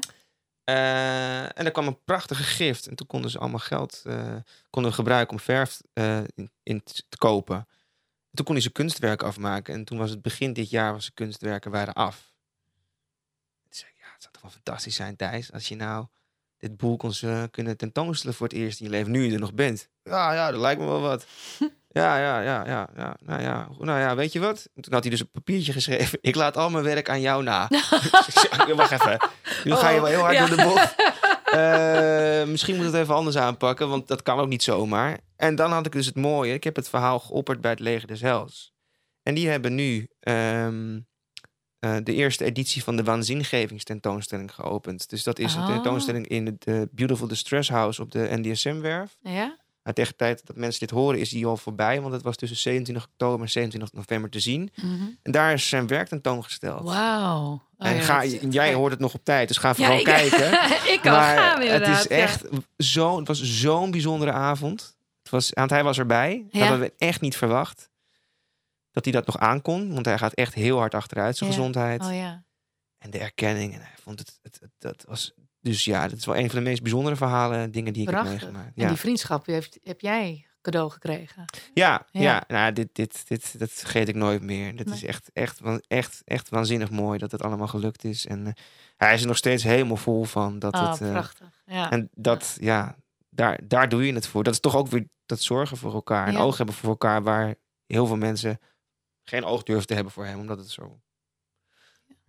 [0.72, 2.88] Eh, en er kwam een prachtige gift.
[2.88, 4.36] En toen konden ze allemaal geld eh,
[4.70, 7.56] konden gebruiken om verf eh, in, in te kopen.
[7.56, 9.74] En toen kon hij zijn kunstwerken afmaken.
[9.74, 12.34] En toen was het begin dit jaar, was zijn kunstwerken waren af.
[13.62, 16.06] Toen zei ik, ja, het zou toch wel fantastisch zijn, Thijs, als je nou
[16.58, 17.14] dit boek kon
[17.52, 19.90] kunnen tentoonstellen voor het eerst in je leven, nu je er nog bent.
[20.04, 21.26] Ja, ja, dat lijkt me wel wat.
[21.94, 23.16] Ja, ja, ja, ja, ja.
[23.26, 24.70] Nou ja, nou ja, weet je wat?
[24.80, 26.18] Toen had hij dus op papiertje geschreven.
[26.22, 27.68] Ik laat al mijn werk aan jou na.
[28.76, 29.30] Wacht even.
[29.64, 30.46] Nu ga je wel heel hard Ja.
[30.48, 30.96] door de bocht.
[31.52, 35.20] Eh, misschien moet het even anders aanpakken, want dat kan ook niet zomaar.
[35.36, 36.54] En dan had ik dus het mooie.
[36.54, 38.74] Ik heb het verhaal geopperd bij het Leger des Hels.
[39.24, 41.00] En die hebben nu ehm,
[41.80, 45.10] eh, de eerste editie van de Waanzingevingstentoonstelling geopend.
[45.10, 45.68] Dus dat is een Oh.
[45.68, 49.18] tentoonstelling in het eh, Beautiful Distress House op de NDSM-werf.
[49.22, 49.58] Ja?
[49.84, 52.02] Maar tegen de tijd dat mensen dit horen is die al voorbij.
[52.02, 54.72] Want het was tussen 27 oktober en 27 november te zien.
[54.76, 55.04] Mhm.
[55.22, 56.84] En daar is zijn werk tentoongesteld.
[56.84, 57.62] Wauw.
[57.78, 60.52] Oh en ga, jij hoort het nog op tijd, dus ga Ja, vooral ik- kijken.
[60.94, 62.44] ik kan maar gaan het is echt
[62.78, 64.96] zo, het was zo'n bijzondere avond.
[65.22, 66.46] Het was, want hij was erbij.
[66.52, 67.90] Dat hadden we echt niet verwacht.
[68.92, 69.94] Dat hij dat nog aankon.
[69.94, 72.02] Want hij gaat echt heel hard achteruit, zijn gezondheid.
[72.06, 72.44] Oh ja.
[72.98, 73.74] En de erkenning.
[73.74, 75.34] En hij vond het, het, het- dat was...
[75.62, 78.32] Dus ja, dat is wel een van de meest bijzondere verhalen, dingen die ik Prachtig.
[78.32, 78.78] heb meegemaakt.
[78.78, 81.46] En die vriendschap heeft, heb jij cadeau gekregen.
[81.74, 82.22] ja, Ja.
[82.22, 82.44] ja.
[82.48, 84.74] nou, dit, dit, dit, dat vergeet ik nooit meer.
[84.74, 84.84] Nee.
[84.86, 88.26] is echt, echt, echt, echt waanzinnig mooi dat het allemaal gelukt is.
[88.26, 88.54] En eh,
[88.98, 90.60] hij is er nog steeds helemaal vol van.
[90.60, 91.62] Dat Oh, het, eh, prachtig.
[91.66, 91.92] Ja.
[91.92, 92.96] En dat, ja,
[93.30, 94.44] daar, daar doe je het voor.
[94.44, 96.28] Dat is toch ook weer dat zorgen voor elkaar.
[96.28, 97.56] En oog hebben voor elkaar, waar
[97.86, 98.60] heel veel mensen
[99.24, 101.00] geen oog durven te hebben voor hem, omdat het zo,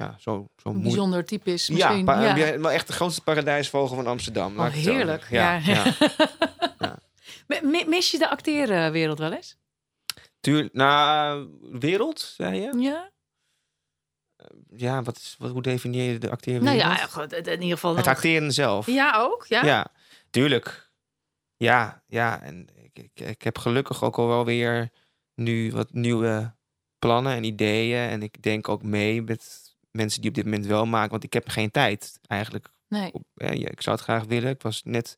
[0.03, 2.05] ja, zo, zo bijzonder type is Ja, misschien.
[2.07, 4.59] Ja, ja, wel echt de grootste paradijsvogel van Amsterdam.
[4.59, 5.26] Oh, heerlijk.
[5.30, 5.55] Ja.
[5.64, 5.84] ja.
[7.46, 9.57] Mi- mi- Mis je de acterenwereld wel eens?
[10.40, 11.48] Tuur, nou,
[11.80, 12.78] wereld, zei je?
[12.78, 13.11] Ja?
[14.76, 16.80] Ja, wat is, wat, hoe definieer je de Nou acteerwereld?
[16.80, 17.96] ja, goed, in ieder geval.
[17.96, 18.86] Het nog- acteren zelf.
[18.86, 19.46] Ja, ook?
[19.48, 19.64] Ja?
[19.64, 19.86] Ja,
[20.30, 20.90] tuurlijk.
[21.57, 22.42] Ja, ja.
[22.42, 24.90] En ik, ik, ik heb gelukkig ook al wel weer
[25.34, 26.55] nu wat nieuwe
[26.98, 28.09] plannen en ideeën.
[28.09, 31.11] En ik denk ook mee met mensen die op dit moment wel maken.
[31.11, 32.68] Want ik heb geen tijd eigenlijk.
[32.88, 33.12] Nee.
[33.12, 34.51] Op, eh, ja, ik zou het graag willen.
[34.51, 35.16] Ik was net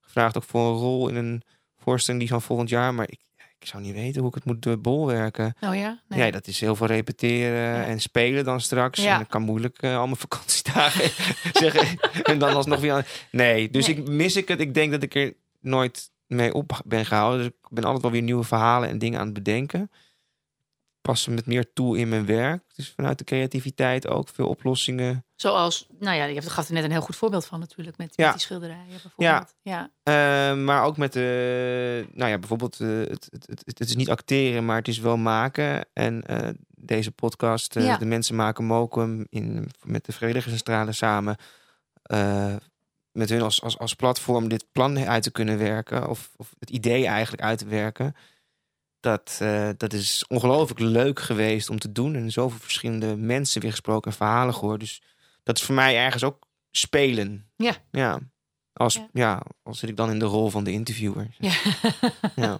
[0.00, 1.42] gevraagd ook voor een rol in een
[1.76, 2.94] voorstelling die van volgend jaar.
[2.94, 3.20] Maar ik,
[3.58, 5.54] ik zou niet weten hoe ik het moet bolwerken.
[5.60, 6.00] Oh ja?
[6.08, 6.18] Nee.
[6.24, 7.84] Ja, dat is heel veel repeteren Ja.
[7.84, 9.02] en spelen dan straks.
[9.02, 9.14] Ja.
[9.14, 11.10] En ik kan moeilijk al mijn vakantiedagen
[11.62, 11.98] zeggen.
[12.22, 13.04] En dan alsnog weer aan...
[13.30, 13.96] Nee, dus Nee.
[13.96, 14.60] ik mis ik het.
[14.60, 17.38] Ik denk dat ik er nooit mee op ben gehouden.
[17.38, 19.90] Dus ik ben altijd wel weer nieuwe verhalen en dingen aan het bedenken.
[21.08, 22.62] Passen met meer toe in mijn werk.
[22.74, 25.24] Dus vanuit de creativiteit ook veel oplossingen.
[25.34, 27.96] Zoals, nou ja, je gaf er net een heel goed voorbeeld van natuurlijk.
[27.96, 28.24] Met, Ja.
[28.24, 29.54] met die schilderijen bijvoorbeeld.
[29.62, 29.90] Ja.
[30.02, 34.10] Eh, maar ook met de, nou ja, bijvoorbeeld, eh, het, het, het, het is niet
[34.10, 35.86] acteren, maar het is wel maken.
[35.92, 37.96] En eh, deze podcast, eh, Ja.
[37.96, 41.36] de mensen maken Mokum in, met de Vrijwilligersstralen samen.
[42.02, 42.54] eh,
[43.12, 46.08] met hun als, als, als platform dit plan uit te kunnen werken.
[46.08, 48.14] Of, of het idee eigenlijk uit te werken.
[49.04, 52.14] Dat, eh, dat is ongelooflijk leuk geweest om te doen.
[52.14, 54.80] En zoveel verschillende mensen weer gesproken en verhalen gehoord.
[54.80, 55.02] Dus
[55.42, 57.50] dat is voor mij ergens ook spelen.
[57.56, 57.74] Ja.
[57.90, 58.18] Ja.
[58.72, 59.08] Als, Ja.
[59.12, 59.42] ja.
[59.62, 61.34] als zit ik dan in de rol van de interviewer.
[61.38, 61.52] Ja.
[62.36, 62.58] Ja.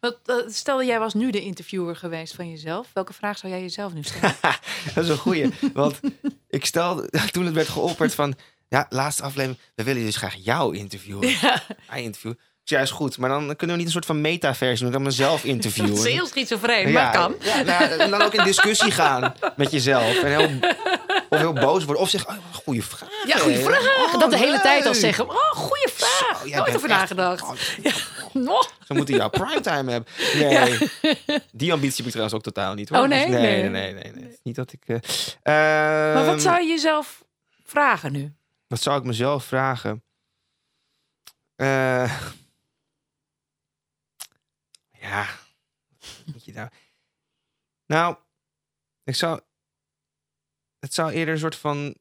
[0.00, 2.90] Wat, eh, stel jij was nu de interviewer geweest van jezelf.
[2.92, 4.36] Welke vraag zou jij jezelf nu stellen?
[4.94, 5.50] dat is een goeie.
[5.72, 6.00] Want
[6.48, 8.34] ik stelde, toen het werd geopperd van...
[8.68, 9.60] Ja, laatste aflevering.
[9.74, 11.28] We willen dus graag jou interviewen.
[11.28, 12.32] ja, Hij interview.
[12.66, 13.18] Ja, is goed.
[13.18, 14.92] Maar dan kunnen we niet een soort van meta-versie doen.
[14.92, 15.92] Dan mezelf dat interviewen.
[15.92, 17.34] is heel schizofreen, maar het kan.
[17.40, 20.22] Ja, nou, en dan ook in discussie gaan met jezelf.
[20.22, 20.50] En heel,
[21.28, 22.02] of heel boos worden.
[22.02, 23.08] Of zeggen, oh, goede vraag.
[23.26, 24.12] Ja, goede vraag.
[24.14, 25.28] Oh, dat de hele tijd al zeggen.
[25.28, 26.42] Oh, goede vraag.
[26.46, 27.42] Zo, Nooit over nagedacht.
[27.42, 27.50] Oh,
[28.46, 28.62] Oh.
[28.86, 30.06] Ze moeten jou primetime hebben.
[30.34, 30.78] Nee,
[31.52, 32.88] die ambitie heb ik trouwens ook totaal niet.
[32.88, 32.98] Hoor.
[32.98, 33.26] Oh, nee?
[33.26, 33.92] Dus nee, Nee.
[33.92, 34.38] nee, nee.
[34.42, 34.82] Niet dat ik...
[34.86, 34.96] eh,
[35.42, 37.24] Maar ehm, wat zou je jezelf
[37.64, 38.32] vragen nu?
[38.68, 40.02] Wat zou ik mezelf vragen?
[41.56, 42.12] Eh,
[45.08, 45.38] ja.
[46.32, 46.70] Moet je nou...
[47.86, 48.16] nou,
[49.02, 49.40] ik zou.
[50.78, 51.96] Het zou eerder een soort van.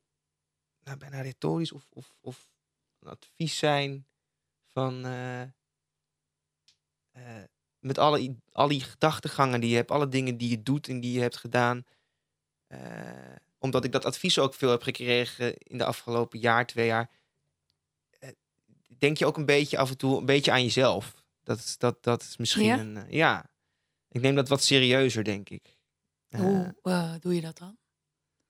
[0.83, 2.49] Nou, bijna retorisch of, of, of
[2.99, 4.07] advies zijn.
[4.65, 5.05] Van.
[5.05, 5.41] eh,
[7.11, 7.43] eh,
[7.79, 11.11] met alle, al die gedachtegangen die je hebt, alle dingen die je doet en die
[11.13, 11.85] je hebt gedaan.
[12.67, 17.09] eh, omdat ik dat advies ook veel heb gekregen in de afgelopen jaar, twee jaar.
[18.97, 21.22] denk je ook een beetje af en toe een beetje aan jezelf.
[21.43, 22.79] Dat, is- dat, dat is misschien Ja?
[22.79, 22.97] een.
[22.97, 23.51] eh, ja,
[24.09, 25.77] ik neem dat wat serieuzer, denk ik.
[26.27, 27.77] Eh, Hoe eh, doe je dat dan?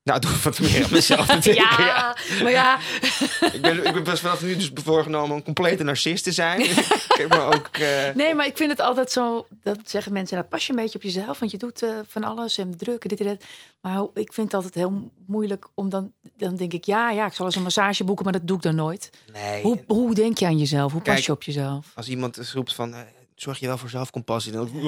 [0.03, 1.43] Nou, doe wat meer aan mezelf.
[1.45, 1.53] ja.
[1.77, 2.79] ja, maar ja.
[3.53, 6.61] Ik ben, ik ben best vanaf nu dus voorgenomen om een complete narcist te zijn.
[6.61, 7.67] ik me ook.
[7.71, 9.47] eh, Nee, maar ik vind het altijd zo.
[9.63, 11.39] Dat zeggen mensen, dat pas je een beetje op jezelf.
[11.39, 13.43] Want je doet eh, van alles en druk en dit en dat.
[13.81, 16.11] Maar ik vind het altijd heel moeilijk om dan.
[16.37, 18.63] Dan denk ik, ja, ja, ik zal eens een massage boeken, maar dat doe ik
[18.63, 19.09] dan nooit.
[19.33, 19.61] nee.
[19.63, 20.91] Hoe, hoe denk je aan jezelf?
[20.91, 21.91] Hoe pas je op jezelf?
[21.95, 22.93] Als iemand roept van.
[22.93, 22.99] eh,
[23.35, 24.51] zorg je wel voor zelfcompassie.
[24.51, 24.69] Dan,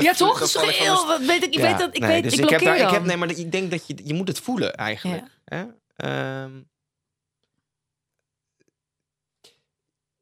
[0.00, 0.38] ja, toch?
[0.38, 1.06] Dat is ik heel.
[1.06, 1.54] Wat weet ik?
[1.54, 1.94] Ik Ja, weet dat.
[1.94, 2.22] Ik nee, weet.
[2.22, 4.28] dus ik ik heb daar, ik heb, nee, maar ik denk dat je, je moet
[4.28, 5.24] het voelen eigenlijk.
[5.44, 5.64] Hè?
[5.96, 6.60] Ehm,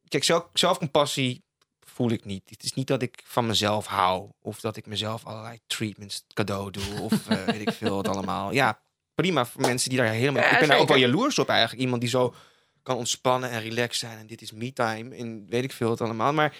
[0.09, 1.45] kijk, zelf, zelfcompassie
[1.81, 2.43] voel ik niet.
[2.51, 4.31] Het is niet dat ik van mezelf hou.
[4.43, 7.01] Of dat ik mezelf allerlei treatments cadeau doe.
[7.01, 8.53] Of eh, weet ik veel wat allemaal.
[8.53, 8.81] Ja,
[9.15, 10.43] prima voor mensen die daar helemaal...
[10.43, 11.81] Ja, ik ben daar ook wel jaloers op eigenlijk.
[11.81, 12.35] Iemand die zo
[12.83, 14.19] kan ontspannen en relaxed zijn.
[14.19, 15.17] En dit is me-time.
[15.17, 16.33] En weet ik veel wat allemaal.
[16.33, 16.57] Maar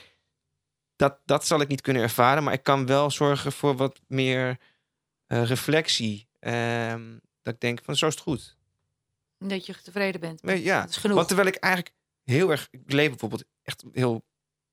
[1.09, 2.43] dat, dat zal ik niet kunnen ervaren.
[2.45, 4.59] Maar ik kan wel zorgen voor wat meer
[5.27, 6.29] eh, reflectie.
[6.41, 8.57] Ehm, dat ik denk van zo is het goed.
[9.39, 10.43] Dat je tevreden bent.
[10.43, 11.17] Nee, ja, Dat is genoeg.
[11.17, 11.95] Want terwijl ik eigenlijk
[12.25, 12.69] heel erg...
[12.71, 14.25] Ik leef bijvoorbeeld echt heel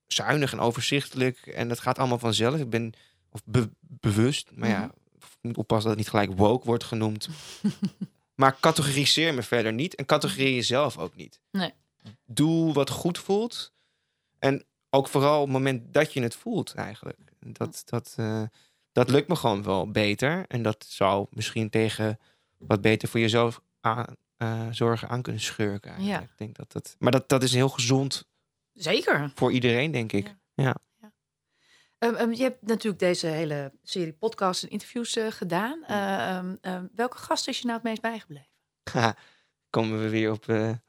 [0.07, 1.37] zuinig en overzichtelijk.
[1.47, 2.59] En dat gaat allemaal vanzelf.
[2.59, 2.93] Ik ben
[3.29, 4.51] of be- bewust.
[4.53, 4.89] Maar ja, Mhm.
[5.41, 7.29] moet oppassen dat het niet gelijk woke wordt genoemd.
[8.41, 9.95] maar categoriseer me verder niet.
[9.95, 11.39] En categorieer jezelf ook niet.
[11.51, 11.73] Nee.
[12.25, 13.73] Doe wat goed voelt.
[14.39, 17.19] En ook vooral op het moment dat je het voelt eigenlijk.
[17.39, 18.43] Dat, dat, eh,
[18.91, 20.45] dat lukt me gewoon wel beter.
[20.47, 22.19] En dat zou misschien tegen
[22.57, 25.91] wat beter voor jezelf aan, eh, zorgen aan kunnen schurken.
[25.91, 26.21] Eigenlijk.
[26.21, 26.31] Ja.
[26.31, 28.27] Ik denk dat dat, maar dat, dat is heel gezond
[28.73, 29.31] Zeker.
[29.35, 30.35] voor iedereen, denk ik.
[32.01, 35.83] Ehm, ehm, je hebt natuurlijk deze hele serie podcasts en interviews eh, gedaan.
[35.83, 38.47] Eh, ehm, welke gast is je nou het meest bijgebleven?
[39.69, 40.79] Komen we weer op de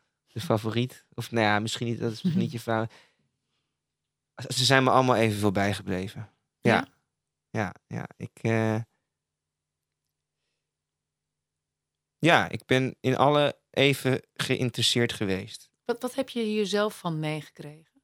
[0.41, 1.05] favoriet?
[1.15, 2.87] Of nou ja, misschien niet, dat is misschien niet je vrouw.
[4.49, 6.31] Ze zijn me allemaal evenveel bijgebleven.
[6.61, 6.75] Ja.
[6.75, 6.87] Ja?
[7.51, 8.09] Ja, ja.
[8.17, 8.81] Ik, eh,
[12.19, 15.71] ja, ik ben in alle even geïnteresseerd geweest.
[15.85, 18.03] Wat, wat heb je hier zelf van meegekregen?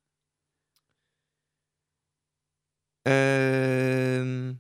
[3.03, 4.55] Ehm,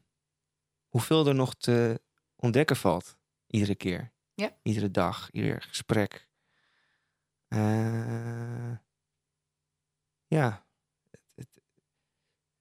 [0.88, 2.02] hoeveel er nog te
[2.36, 3.18] ontdekken valt.
[3.46, 4.12] Iedere keer.
[4.34, 4.58] Ja.
[4.62, 6.28] Iedere dag, ieder gesprek.
[7.48, 8.72] Eh,
[10.26, 10.67] ja.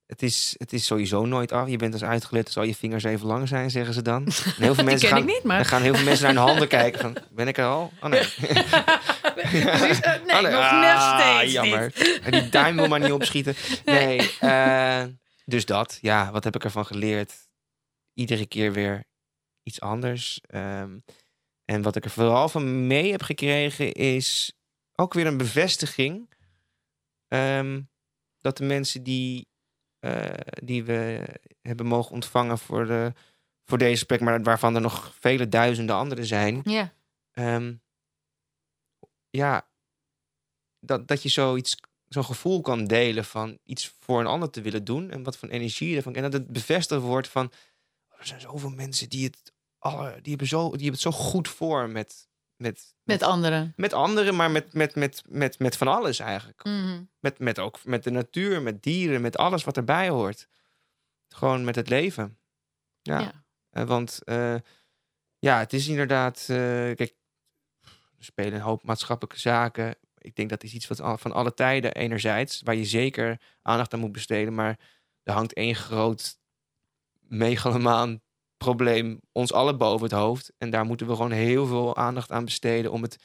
[0.08, 1.68] Het, is, het is sowieso nooit af.
[1.68, 4.24] Je bent als uitgeleerd, dus al je vingers even lang zijn, zeggen ze dan.
[4.56, 5.64] En heel veel mensen gaan, ik niet, dan maar...
[5.64, 7.00] gaan heel veel mensen naar hun handen kijken.
[7.00, 7.92] Van, ben ik er al?
[8.00, 8.20] Oh nee.
[9.34, 11.92] Precies, eh, nee, Oh, nog, Ah, steeds jammer.
[11.96, 12.20] niet.
[12.22, 13.54] En die duim wil maar niet opschieten.
[13.84, 15.04] Nee, eh,
[15.44, 15.98] dus dat.
[16.00, 17.34] Ja, wat heb ik ervan geleerd?
[18.14, 19.04] Iedere keer weer
[19.62, 20.40] iets anders.
[20.46, 20.98] Ehm,
[21.64, 24.52] en wat ik er vooral van mee heb gekregen is
[24.94, 26.30] ook weer een bevestiging
[27.28, 27.80] ehm,
[28.38, 29.47] dat de mensen die,
[30.64, 31.26] die we
[31.62, 33.12] hebben mogen ontvangen voor, de,
[33.64, 36.96] voor deze plek, maar waarvan er nog vele duizenden anderen zijn, Ja,
[37.32, 37.74] Ehm,
[39.30, 39.68] ja,
[40.80, 41.76] dat, dat je zoiets,
[42.08, 45.10] zo'n gevoel kan delen van iets voor een ander te willen doen.
[45.10, 46.14] En wat voor energie ervan.
[46.14, 47.46] En dat het bevestigd wordt van.
[48.10, 51.10] "Oh, er zijn zoveel mensen die het, alle, die hebben, zo, die hebben het zo
[51.10, 52.27] goed voor met.
[52.58, 53.72] Met, met anderen.
[53.76, 56.64] met anderen, maar met, met, met, met, met van alles eigenlijk.
[56.64, 57.02] Mhm.
[57.20, 60.48] Met, met ook met de natuur, met dieren, met alles wat erbij hoort.
[61.28, 62.38] Gewoon met het leven.
[63.02, 63.20] Ja.
[63.20, 63.44] Ja.
[63.70, 64.54] Eh, want eh,
[65.38, 66.38] ja, het is inderdaad.
[66.40, 66.46] eh,
[66.94, 67.14] kijk,
[68.18, 69.96] er spelen een hoop maatschappelijke zaken.
[70.18, 73.94] Ik denk dat is iets wat al- van alle tijden enerzijds, waar je zeker aandacht
[73.94, 74.54] aan moet besteden.
[74.54, 74.78] Maar
[75.22, 76.38] er hangt één groot
[77.20, 78.22] megalomaan
[78.58, 80.52] probleem ons allen boven het hoofd.
[80.58, 83.16] En daar moeten we gewoon heel veel aandacht aan besteden om het.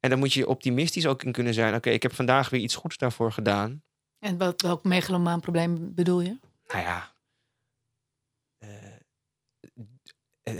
[0.00, 1.74] En dan moet je optimistisch ook in kunnen zijn.
[1.74, 3.82] Oké, ik heb vandaag weer iets goeds daarvoor gedaan.
[4.18, 6.38] En wat, welk megalomaan probleem bedoel je?
[6.66, 7.12] nou ja,
[8.58, 8.68] eh,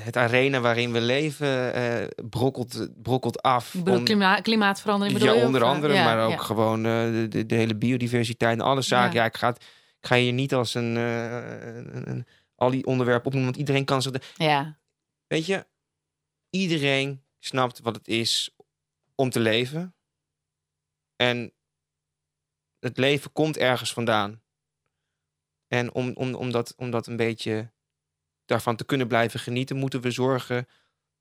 [0.05, 3.75] het arena waarin we leven eh, brokkelt, brokkelt af.
[3.75, 5.47] Om- klima klimaatverandering bedoel ja, je?
[5.47, 6.37] onder Of, eh, andere, ja, maar ook ja.
[6.37, 9.15] gewoon eh, de, de, de hele biodiversiteit en alle zaken.
[9.15, 9.57] Ja, ik, ga het,
[10.01, 13.85] ik ga hier niet als een, eh, een, een- al die onderwerpen opnoemen, want iedereen
[13.85, 14.79] kan de- Ja,
[15.27, 15.67] Weet je,
[16.51, 18.55] iedereen snapt wat het is
[19.15, 19.95] om te leven.
[21.17, 21.53] En
[22.79, 24.43] het leven komt ergens vandaan.
[25.67, 27.73] En om, om, om, dat, om dat een beetje
[28.45, 30.69] daarvan te kunnen blijven genieten, moeten we zorgen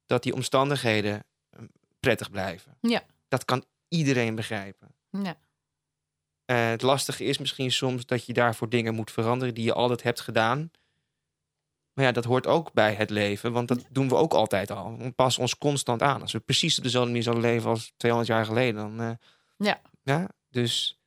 [0.06, 1.62] dat die omstandigheden eh,
[2.00, 2.78] prettig blijven.
[2.82, 3.06] Ja.
[3.28, 4.96] Dat kan iedereen begrijpen.
[5.10, 5.38] ja.
[6.46, 10.04] Eh, het lastige is misschien soms dat je daarvoor dingen moet veranderen die je altijd
[10.04, 10.72] hebt gedaan.
[11.94, 14.98] Maar ja, dat hoort ook bij het leven, want dat doen we ook altijd al.
[14.98, 16.22] We passen ons constant aan.
[16.22, 19.00] Als we precies op dezelfde manier zouden leven als 200 jaar geleden, dan.
[19.00, 19.16] eh,
[19.58, 19.82] Ja.
[20.04, 20.30] ja.
[20.50, 21.00] Dus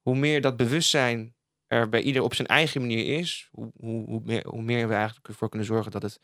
[0.00, 1.34] hoe meer dat bewustzijn
[1.66, 4.94] er bij ieder op zijn eigen manier is, hoe, hoe, hoe, meer, hoe meer we
[4.94, 6.20] eigenlijk ervoor kunnen zorgen dat het,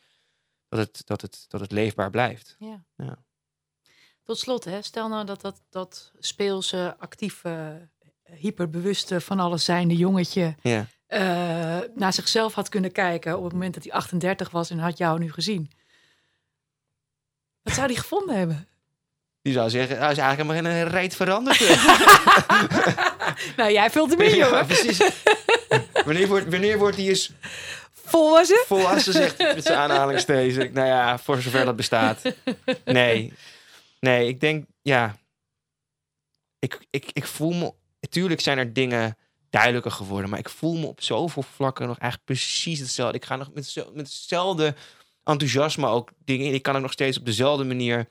[0.69, 2.57] dat het, dat het, dat het leefbaar blijft.
[2.59, 2.85] Ja.
[2.97, 3.25] Ja.
[4.23, 7.89] Tot slot, hè, stel nou dat dat, dat speelse, actieve,
[8.23, 10.87] hyperbewuste van alles zijnde jongetje Ja.
[11.11, 14.99] Eh, naar zichzelf had kunnen kijken op het moment dat hij 38 was en had
[14.99, 15.71] jou nu gezien.
[17.63, 18.69] Wat zou hij gevonden hebben?
[19.43, 21.59] Die zou zeggen, hij is eigenlijk helemaal geen reet veranderd.
[23.57, 24.67] nou, jij vult hem in, Ja, jongen.
[24.67, 24.99] precies.
[26.05, 27.33] wanneer, wordt, wanneer wordt die eens
[27.93, 28.63] Volwassen?
[28.67, 30.73] volwassen, zegt met zijn aanhalingstekens.
[30.73, 32.23] Nou ja, voor zover dat bestaat.
[32.85, 33.33] Nee.
[34.01, 35.17] Nee, ik denk, ja.
[36.59, 37.73] Ik, ik, ik voel me.
[38.01, 39.17] Natuurlijk zijn er dingen
[39.51, 40.31] duidelijker geworden.
[40.31, 43.17] Maar ik voel me op zoveel vlakken nog eigenlijk precies hetzelfde.
[43.17, 44.75] Ik ga nog met, zo- met hetzelfde
[45.25, 46.55] enthousiasme ook dingen in.
[46.55, 48.09] Ik kan ook nog steeds op dezelfde manier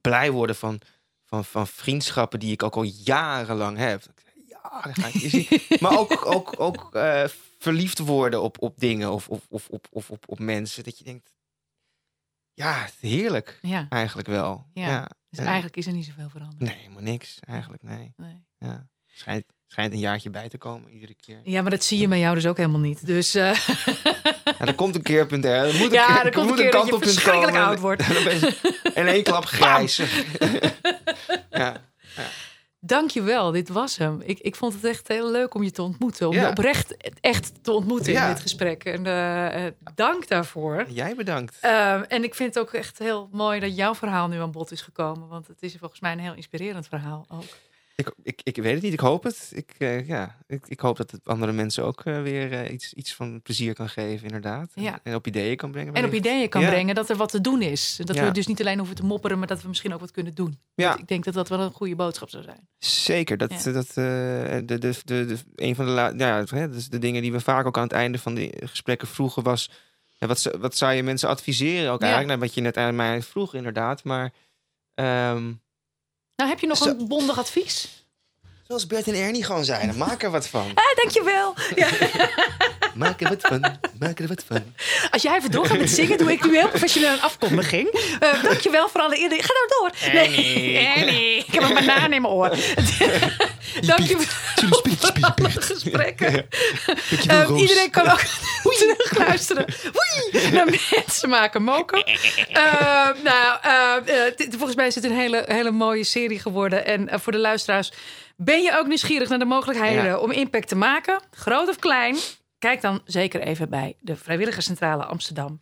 [0.00, 0.80] blij worden van,
[1.24, 4.02] van, van vriendschappen die ik ook al jarenlang heb.
[4.48, 5.50] Ja, ga ik
[5.82, 7.24] maar ook, ook, ook eh,
[7.58, 10.84] verliefd worden op, op dingen of, of, of, of, of op, op mensen.
[10.84, 11.30] Dat je denkt,
[12.52, 14.66] ja, heerlijk Ja, eigenlijk wel.
[14.74, 14.86] Ja.
[14.88, 15.08] Ja.
[15.30, 15.44] dus Ja.
[15.44, 16.60] eigenlijk is er niet zoveel veranderd.
[16.60, 18.12] Nee, helemaal niks eigenlijk, nee.
[18.16, 18.44] Nee.
[18.58, 18.88] Ja.
[19.06, 21.40] Schijnt, schijnt een jaartje bij te komen iedere keer.
[21.44, 23.06] Ja, maar dat zie je bij jou dus ook helemaal niet.
[23.06, 23.52] Dus eh,
[24.58, 25.50] Ja, er komt een keerpunt, hè.
[25.66, 28.02] Er moet een, ja, keer- er komt een moet keer dat je verschrikkelijk oud wordt.
[28.94, 30.00] En één klap grijs.
[31.50, 31.76] ja.
[32.80, 34.20] Dankjewel, dit was hem.
[34.24, 36.26] Ik, ik vond het echt heel leuk om je te ontmoeten.
[36.28, 36.48] Om je Ja.
[36.48, 38.22] oprecht echt te ontmoeten Ja.
[38.28, 38.84] in dit gesprek.
[38.84, 40.84] En eh, dank daarvoor.
[40.88, 41.58] Jij bedankt.
[41.60, 44.70] Ehm, en ik vind het ook echt heel mooi dat jouw verhaal nu aan bod
[44.72, 45.28] is gekomen.
[45.28, 47.44] Want het is volgens mij een heel inspirerend verhaal ook.
[47.96, 49.50] Ik, ik, ik weet het niet, ik hoop het.
[49.54, 52.92] Ik, eh, ja, ik, ik hoop dat het andere mensen ook eh, weer eh, iets,
[52.92, 54.70] iets van plezier kan geven, inderdaad.
[54.74, 54.92] Ja.
[54.92, 55.94] En, en op ideeën kan brengen.
[55.94, 56.68] En op ideeën kan Ja.
[56.68, 57.96] brengen dat er wat te doen is.
[58.04, 58.24] Dat Ja.
[58.24, 60.58] we dus niet alleen hoeven te mopperen, maar dat we misschien ook wat kunnen doen.
[60.74, 60.98] Ja.
[60.98, 62.68] Ik denk dat dat wel een goede boodschap zou zijn.
[62.78, 63.36] Zeker.
[63.36, 67.32] Dat, dat, de, de, de, de, een van de, la- ja, dus de dingen die
[67.32, 69.70] we vaak ook aan het einde van de gesprekken vroegen was...
[70.18, 72.28] Wat, zou- wat zou je mensen adviseren ook eigenlijk?
[72.28, 74.04] Nou, wat je net aan mij vroeg inderdaad.
[74.04, 74.32] Maar
[74.94, 75.52] ehm,
[76.36, 77.88] Nou, heb je nog Zo- een bondig advies?
[78.66, 80.70] zoals Bert en Ernie gewoon zeiden, maak er wat van.
[80.74, 81.54] Ah, dankjewel.
[81.74, 81.88] Ja.
[82.94, 84.62] Maak er wat van, maak er wat van.
[85.10, 87.88] Als jij even doorgaat met zingen, doe ik nu heel professioneel een afkondiging.
[88.22, 89.30] Uh, dankjewel voor alle eer.
[89.30, 90.20] Ga nou door.
[90.20, 90.88] Annie.
[90.96, 91.38] Annie.
[91.38, 92.48] Ik heb een banaan in mijn oor.
[93.80, 94.24] dankjewel
[95.36, 96.46] voor het gesprekken.
[97.28, 98.20] Eh, iedereen kan ook
[98.78, 99.64] terugluisteren.
[100.32, 102.04] Oei, naar mensen maken moken.
[102.04, 106.86] Eh, nou, eh, eh, volgens mij is het een hele, hele mooie serie geworden.
[106.86, 107.92] En eh, voor de luisteraars,
[108.36, 110.18] ben je ook nieuwsgierig naar de mogelijkheden Ja.
[110.18, 111.22] om impact te maken?
[111.30, 112.16] Groot of klein?
[112.64, 115.60] Kijk dan zeker even bij de Vrijwilligerscentrale Amsterdam.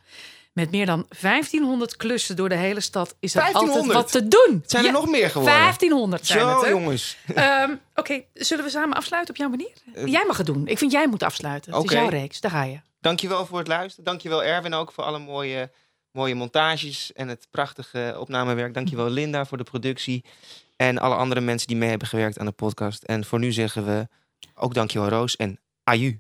[0.53, 4.03] Met meer dan 1500 klussen door de hele stad is er altijd 1500?
[4.03, 4.59] wat te doen.
[4.61, 5.59] Het zijn er Ja, nog meer geworden.
[5.59, 7.17] 1500 zijn Zo, het, jongens.
[7.35, 9.73] Ehm, Oké, zullen we samen afsluiten op jouw manier?
[10.11, 10.67] jij mag het doen.
[10.67, 11.73] Ik vind jij moet afsluiten.
[11.75, 12.11] Het is Eh, Oké.
[12.11, 12.41] jouw reeks.
[12.41, 12.81] Daar ga je.
[13.01, 14.05] Dankjewel voor het luisteren.
[14.05, 15.71] Dankjewel Erwin ook voor alle mooie,
[16.13, 18.75] mooie montages en het prachtige opnamewerk.
[18.75, 20.25] Dankjewel Linda voor de productie.
[20.77, 23.03] En alle andere mensen die mee hebben gewerkt aan de podcast.
[23.03, 24.09] En voor nu zeggen we
[24.55, 26.19] ook dankjewel Roos en aju.